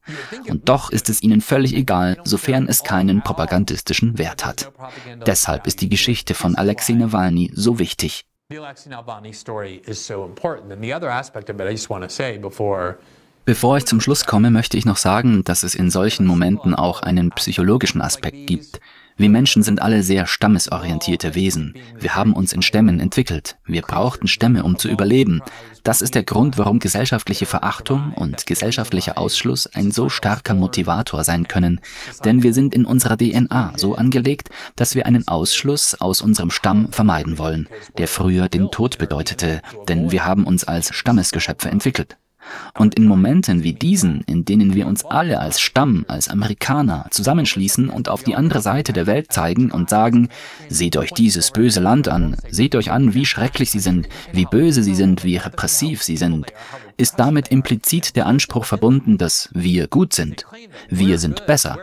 Und 0.48 0.70
doch 0.70 0.90
ist 0.90 1.10
es 1.10 1.22
ihnen 1.22 1.42
völlig 1.42 1.76
egal, 1.76 2.18
sofern 2.24 2.68
es 2.68 2.84
keinen 2.84 3.22
propagandistischen 3.22 4.18
Wert 4.18 4.46
hat. 4.46 4.72
Deshalb 5.26 5.68
ist 5.68 5.82
die 5.82 5.90
Geschichte 5.90 6.34
von 6.34 6.56
Alexei 6.56 6.94
Nawalny 7.00 7.52
so 7.56 7.80
wichtig. 7.80 8.26
Bevor 13.50 13.78
ich 13.78 13.88
zum 13.88 14.00
Schluss 14.00 14.28
komme, 14.28 14.52
möchte 14.52 14.78
ich 14.78 14.86
noch 14.86 14.98
sagen, 14.98 15.44
dass 15.44 15.64
es 15.64 15.74
in 15.74 15.90
solchen 15.90 16.28
Momenten 16.28 16.76
auch 16.76 17.02
einen 17.02 17.32
psychologischen 17.32 18.00
Aspekt 18.00 18.46
gibt. 18.46 18.80
Wir 19.18 19.32
Menschen 19.32 19.64
sind 19.64 19.82
alle 19.82 20.04
sehr 20.04 20.28
stammesorientierte 20.28 21.34
Wesen. 21.34 21.74
Wir 22.00 22.14
haben 22.14 22.34
uns 22.34 22.54
in 22.54 22.62
Stämmen 22.62 23.00
entwickelt. 23.00 23.58
Wir 23.66 23.82
brauchten 23.82 24.28
Stämme, 24.28 24.62
um 24.62 24.78
zu 24.78 24.88
überleben. 24.88 25.42
Das 25.82 26.04
ist 26.04 26.14
der 26.14 26.22
Grund, 26.22 26.60
warum 26.60 26.78
gesellschaftliche 26.78 27.48
Verachtung 27.48 28.14
und 28.14 28.46
gesellschaftlicher 28.46 29.18
Ausschluss 29.18 29.66
ein 29.66 29.90
so 29.90 30.10
starker 30.10 30.54
Motivator 30.54 31.24
sein 31.24 31.48
können. 31.48 31.82
Denn 32.24 32.44
wir 32.44 32.54
sind 32.54 32.76
in 32.76 32.86
unserer 32.86 33.18
DNA 33.18 33.74
so 33.78 33.96
angelegt, 33.96 34.50
dass 34.76 34.94
wir 34.94 35.08
einen 35.08 35.28
Ausschluss 35.28 36.00
aus 36.00 36.22
unserem 36.22 36.52
Stamm 36.52 36.92
vermeiden 36.92 37.40
wollen, 37.40 37.68
der 37.98 38.08
früher 38.08 38.48
den 38.48 38.70
Tod 38.70 39.00
bedeutete, 39.00 39.64
denn 39.88 40.12
wir 40.12 40.24
haben 40.24 40.44
uns 40.44 40.66
als 40.66 40.94
Stammesgeschöpfe 40.94 41.70
entwickelt. 41.70 42.16
Und 42.78 42.96
in 42.96 43.06
Momenten 43.06 43.64
wie 43.64 43.74
diesen, 43.74 44.22
in 44.22 44.46
denen 44.46 44.76
wir 44.76 44.88
uns 44.88 45.06
alle 45.06 45.40
als 45.40 45.60
Stamm, 45.60 46.06
als 46.08 46.30
Amerikaner 46.30 47.08
zusammenschließen 47.12 47.90
und 47.90 48.10
auf 48.10 48.24
die 48.24 48.36
andere 48.36 48.62
Seite 48.62 48.94
der 48.94 49.08
Welt 49.08 49.32
zeigen 49.32 49.72
und 49.72 49.90
sagen, 49.90 50.30
seht 50.70 50.98
euch 50.98 51.12
dieses 51.12 51.52
böse 51.52 51.80
Land 51.80 52.08
an, 52.08 52.38
seht 52.50 52.76
euch 52.76 52.92
an, 52.92 53.14
wie 53.14 53.26
schrecklich 53.26 53.72
sie 53.72 53.80
sind, 53.80 54.08
wie 54.34 54.46
böse 54.46 54.84
sie 54.84 54.96
sind, 54.96 55.24
wie 55.24 55.38
repressiv 55.38 56.04
sie 56.04 56.18
sind, 56.18 56.48
ist 56.98 57.20
damit 57.20 57.50
implizit 57.50 58.16
der 58.16 58.26
Anspruch 58.26 58.66
verbunden, 58.66 59.18
dass 59.18 59.50
wir 59.54 59.88
gut 59.88 60.14
sind. 60.14 60.46
Wir 60.90 61.18
sind 61.18 61.46
besser. 61.46 61.78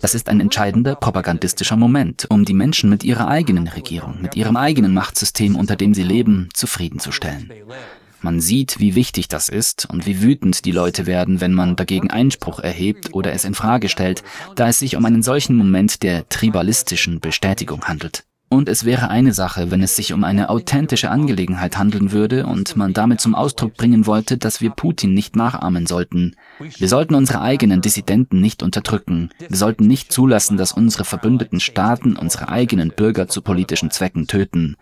Das 0.00 0.14
ist 0.14 0.28
ein 0.28 0.40
entscheidender 0.40 0.96
propagandistischer 0.96 1.76
Moment, 1.76 2.26
um 2.28 2.44
die 2.44 2.54
Menschen 2.54 2.90
mit 2.90 3.04
ihrer 3.04 3.28
eigenen 3.28 3.68
Regierung, 3.68 4.20
mit 4.20 4.34
ihrem 4.34 4.56
eigenen 4.56 4.92
Machtsystem, 4.92 5.54
unter 5.54 5.76
dem 5.76 5.94
sie 5.94 6.02
leben, 6.02 6.48
zufriedenzustellen. 6.54 7.52
Man 8.20 8.40
sieht, 8.40 8.80
wie 8.80 8.94
wichtig 8.94 9.28
das 9.28 9.48
ist 9.48 9.88
und 9.88 10.06
wie 10.06 10.22
wütend 10.22 10.64
die 10.64 10.72
Leute 10.72 11.06
werden, 11.06 11.40
wenn 11.40 11.52
man 11.52 11.76
dagegen 11.76 12.10
Einspruch 12.10 12.60
erhebt 12.60 13.14
oder 13.14 13.32
es 13.32 13.44
in 13.44 13.54
Frage 13.54 13.88
stellt, 13.88 14.24
da 14.54 14.68
es 14.68 14.78
sich 14.78 14.96
um 14.96 15.04
einen 15.04 15.22
solchen 15.22 15.56
Moment 15.56 16.02
der 16.02 16.28
tribalistischen 16.28 17.20
Bestätigung 17.20 17.84
handelt. 17.84 18.24
Und 18.48 18.68
es 18.68 18.84
wäre 18.84 19.10
eine 19.10 19.32
Sache, 19.32 19.72
wenn 19.72 19.82
es 19.82 19.96
sich 19.96 20.12
um 20.12 20.22
eine 20.22 20.50
authentische 20.50 21.10
Angelegenheit 21.10 21.78
handeln 21.78 22.12
würde 22.12 22.46
und 22.46 22.76
man 22.76 22.92
damit 22.92 23.20
zum 23.20 23.34
Ausdruck 23.34 23.74
bringen 23.74 24.06
wollte, 24.06 24.38
dass 24.38 24.60
wir 24.60 24.70
Putin 24.70 25.14
nicht 25.14 25.34
nachahmen 25.34 25.86
sollten. 25.86 26.36
Wir 26.78 26.88
sollten 26.88 27.16
unsere 27.16 27.40
eigenen 27.40 27.80
Dissidenten 27.80 28.40
nicht 28.40 28.62
unterdrücken. 28.62 29.30
Wir 29.40 29.56
sollten 29.56 29.88
nicht 29.88 30.12
zulassen, 30.12 30.56
dass 30.56 30.70
unsere 30.70 31.04
verbündeten 31.04 31.58
Staaten 31.58 32.16
unsere 32.16 32.48
eigenen 32.48 32.90
Bürger 32.90 33.26
zu 33.26 33.42
politischen 33.42 33.90
Zwecken 33.90 34.28
töten. 34.28 34.76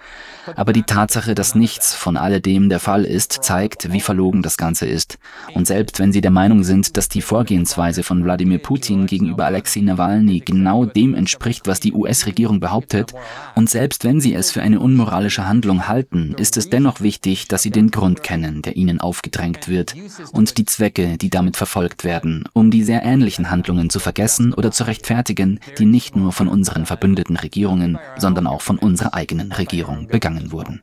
Aber 0.57 0.75
die 0.75 0.83
Tatsache, 0.83 1.35
dass 1.35 1.55
nichts 1.55 1.95
von 1.95 2.19
alledem 2.19 2.69
der 2.69 2.81
Fall 2.81 3.07
ist, 3.07 3.33
zeigt, 3.45 3.91
wie 3.91 4.01
verlogen 4.01 4.43
das 4.43 4.59
Ganze 4.59 4.85
ist. 4.85 5.19
Und 5.55 5.67
selbst 5.67 5.99
wenn 5.99 6.13
Sie 6.13 6.21
der 6.21 6.31
Meinung 6.31 6.65
sind, 6.65 6.99
dass 6.99 7.09
die 7.09 7.23
Vorgehensweise 7.23 8.03
von 8.03 8.25
Wladimir 8.25 8.59
Putin 8.59 9.07
gegenüber 9.07 9.47
Alexei 9.47 9.81
Nawalny 9.81 10.41
genau 10.41 10.85
dem 10.85 11.15
entspricht, 11.15 11.67
was 11.67 11.81
die 11.81 11.95
US-Regierung 11.95 12.61
behauptet, 12.61 13.15
und 13.55 13.71
selbst 13.71 14.05
wenn 14.05 14.21
Sie 14.21 14.35
es 14.35 14.51
für 14.51 14.63
eine 14.63 14.81
unmoralische 14.81 15.47
Handlung 15.47 15.89
halten, 15.89 16.35
ist 16.39 16.57
es 16.57 16.71
dennoch 16.71 17.01
wichtig, 17.01 17.49
dass 17.49 17.63
Sie 17.63 17.71
den 17.71 17.91
Grund 17.91 18.23
kennen, 18.23 18.63
der 18.63 18.77
Ihnen 18.77 19.01
aufgedrängt 19.01 19.69
wird, 19.69 19.95
und 20.33 20.59
die 20.59 20.65
Zwecke, 20.65 21.17
die 21.19 21.31
damit 21.31 21.57
verfolgt 21.57 22.05
werden, 22.05 22.45
um 22.53 22.71
die 22.71 22.83
sehr 22.83 23.03
ähnlichen 23.03 23.51
Handlungen 23.51 23.91
zu 23.91 24.01
vergessen 24.01 24.53
oder 24.55 24.71
zu 24.71 24.85
rechtfertigen, 24.85 25.61
die 25.79 25.87
nicht 25.87 26.17
nur 26.17 26.33
von 26.33 26.49
unseren 26.49 26.87
verbündeten 26.87 27.37
Regierungen, 27.37 27.99
sondern 28.19 28.47
auch 28.47 28.63
von 28.63 28.79
unserer 28.79 29.15
eigenen 29.15 29.53
Regierung 29.53 30.09
begangen 30.09 30.53
wurden. 30.53 30.83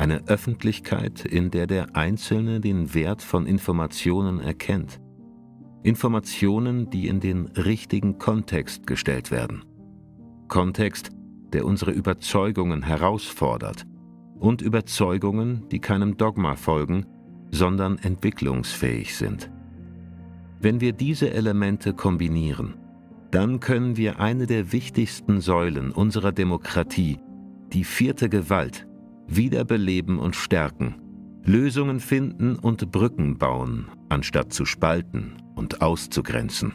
Eine 0.00 0.28
Öffentlichkeit, 0.28 1.26
in 1.26 1.50
der 1.50 1.66
der 1.66 1.94
Einzelne 1.94 2.58
den 2.58 2.94
Wert 2.94 3.20
von 3.20 3.44
Informationen 3.44 4.40
erkennt. 4.40 4.98
Informationen, 5.82 6.88
die 6.88 7.06
in 7.06 7.20
den 7.20 7.48
richtigen 7.48 8.16
Kontext 8.16 8.86
gestellt 8.86 9.30
werden. 9.30 9.62
Kontext, 10.48 11.10
der 11.52 11.66
unsere 11.66 11.90
Überzeugungen 11.90 12.82
herausfordert 12.82 13.84
und 14.38 14.62
Überzeugungen, 14.62 15.68
die 15.68 15.80
keinem 15.80 16.16
Dogma 16.16 16.56
folgen, 16.56 17.04
sondern 17.50 17.98
entwicklungsfähig 17.98 19.14
sind. 19.14 19.50
Wenn 20.62 20.80
wir 20.80 20.94
diese 20.94 21.30
Elemente 21.30 21.92
kombinieren, 21.92 22.78
dann 23.32 23.60
können 23.60 23.98
wir 23.98 24.18
eine 24.18 24.46
der 24.46 24.72
wichtigsten 24.72 25.42
Säulen 25.42 25.90
unserer 25.90 26.32
Demokratie, 26.32 27.18
die 27.74 27.84
vierte 27.84 28.30
Gewalt, 28.30 28.86
wiederbeleben 29.30 30.18
und 30.18 30.36
stärken, 30.36 30.96
Lösungen 31.44 32.00
finden 32.00 32.56
und 32.56 32.90
Brücken 32.90 33.38
bauen, 33.38 33.86
anstatt 34.08 34.52
zu 34.52 34.64
spalten 34.66 35.34
und 35.54 35.80
auszugrenzen. 35.80 36.74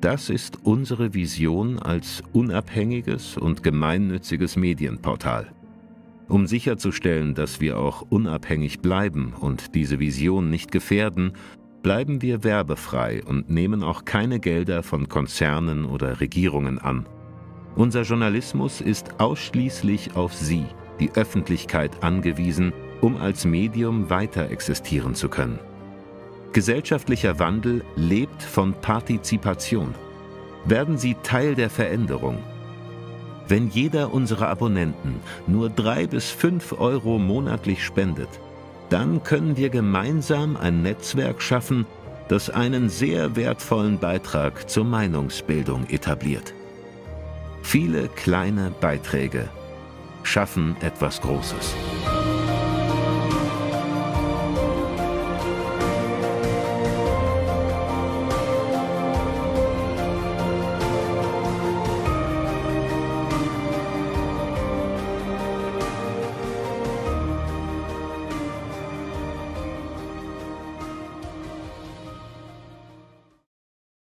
Das 0.00 0.30
ist 0.30 0.58
unsere 0.64 1.14
Vision 1.14 1.78
als 1.78 2.22
unabhängiges 2.32 3.36
und 3.36 3.62
gemeinnütziges 3.62 4.56
Medienportal. 4.56 5.52
Um 6.28 6.46
sicherzustellen, 6.46 7.34
dass 7.34 7.60
wir 7.60 7.78
auch 7.78 8.02
unabhängig 8.08 8.80
bleiben 8.80 9.34
und 9.38 9.74
diese 9.74 10.00
Vision 10.00 10.50
nicht 10.50 10.72
gefährden, 10.72 11.32
bleiben 11.82 12.22
wir 12.22 12.42
werbefrei 12.42 13.22
und 13.24 13.50
nehmen 13.50 13.82
auch 13.82 14.04
keine 14.04 14.40
Gelder 14.40 14.82
von 14.82 15.08
Konzernen 15.08 15.84
oder 15.84 16.20
Regierungen 16.20 16.78
an. 16.78 17.06
Unser 17.74 18.02
Journalismus 18.02 18.80
ist 18.80 19.20
ausschließlich 19.20 20.16
auf 20.16 20.32
Sie– 20.32 20.64
die 21.00 21.12
Öffentlichkeit 21.14 22.02
angewiesen, 22.02 22.72
um 23.00 23.16
als 23.16 23.44
Medium 23.44 24.10
weiter 24.10 24.50
existieren 24.50 25.14
zu 25.14 25.28
können. 25.28 25.58
Gesellschaftlicher 26.52 27.38
Wandel 27.38 27.82
lebt 27.96 28.42
von 28.42 28.74
Partizipation. 28.74 29.94
Werden 30.64 30.98
Sie 30.98 31.16
Teil 31.22 31.54
der 31.54 31.70
Veränderung. 31.70 32.38
Wenn 33.48 33.68
jeder 33.68 34.12
unserer 34.12 34.48
Abonnenten 34.48 35.16
nur 35.46 35.70
drei 35.70 36.06
bis 36.06 36.30
fünf 36.30 36.72
Euro 36.78 37.18
monatlich 37.18 37.84
spendet, 37.84 38.28
dann 38.90 39.22
können 39.22 39.56
wir 39.56 39.70
gemeinsam 39.70 40.56
ein 40.56 40.82
Netzwerk 40.82 41.40
schaffen, 41.42 41.86
das 42.28 42.50
einen 42.50 42.88
sehr 42.88 43.34
wertvollen 43.34 43.98
Beitrag 43.98 44.68
zur 44.70 44.84
Meinungsbildung 44.84 45.88
etabliert. 45.88 46.54
Viele 47.62 48.08
kleine 48.08 48.72
Beiträge 48.80 49.48
schaffen 50.22 50.76
etwas 50.80 51.20
Großes. 51.20 51.74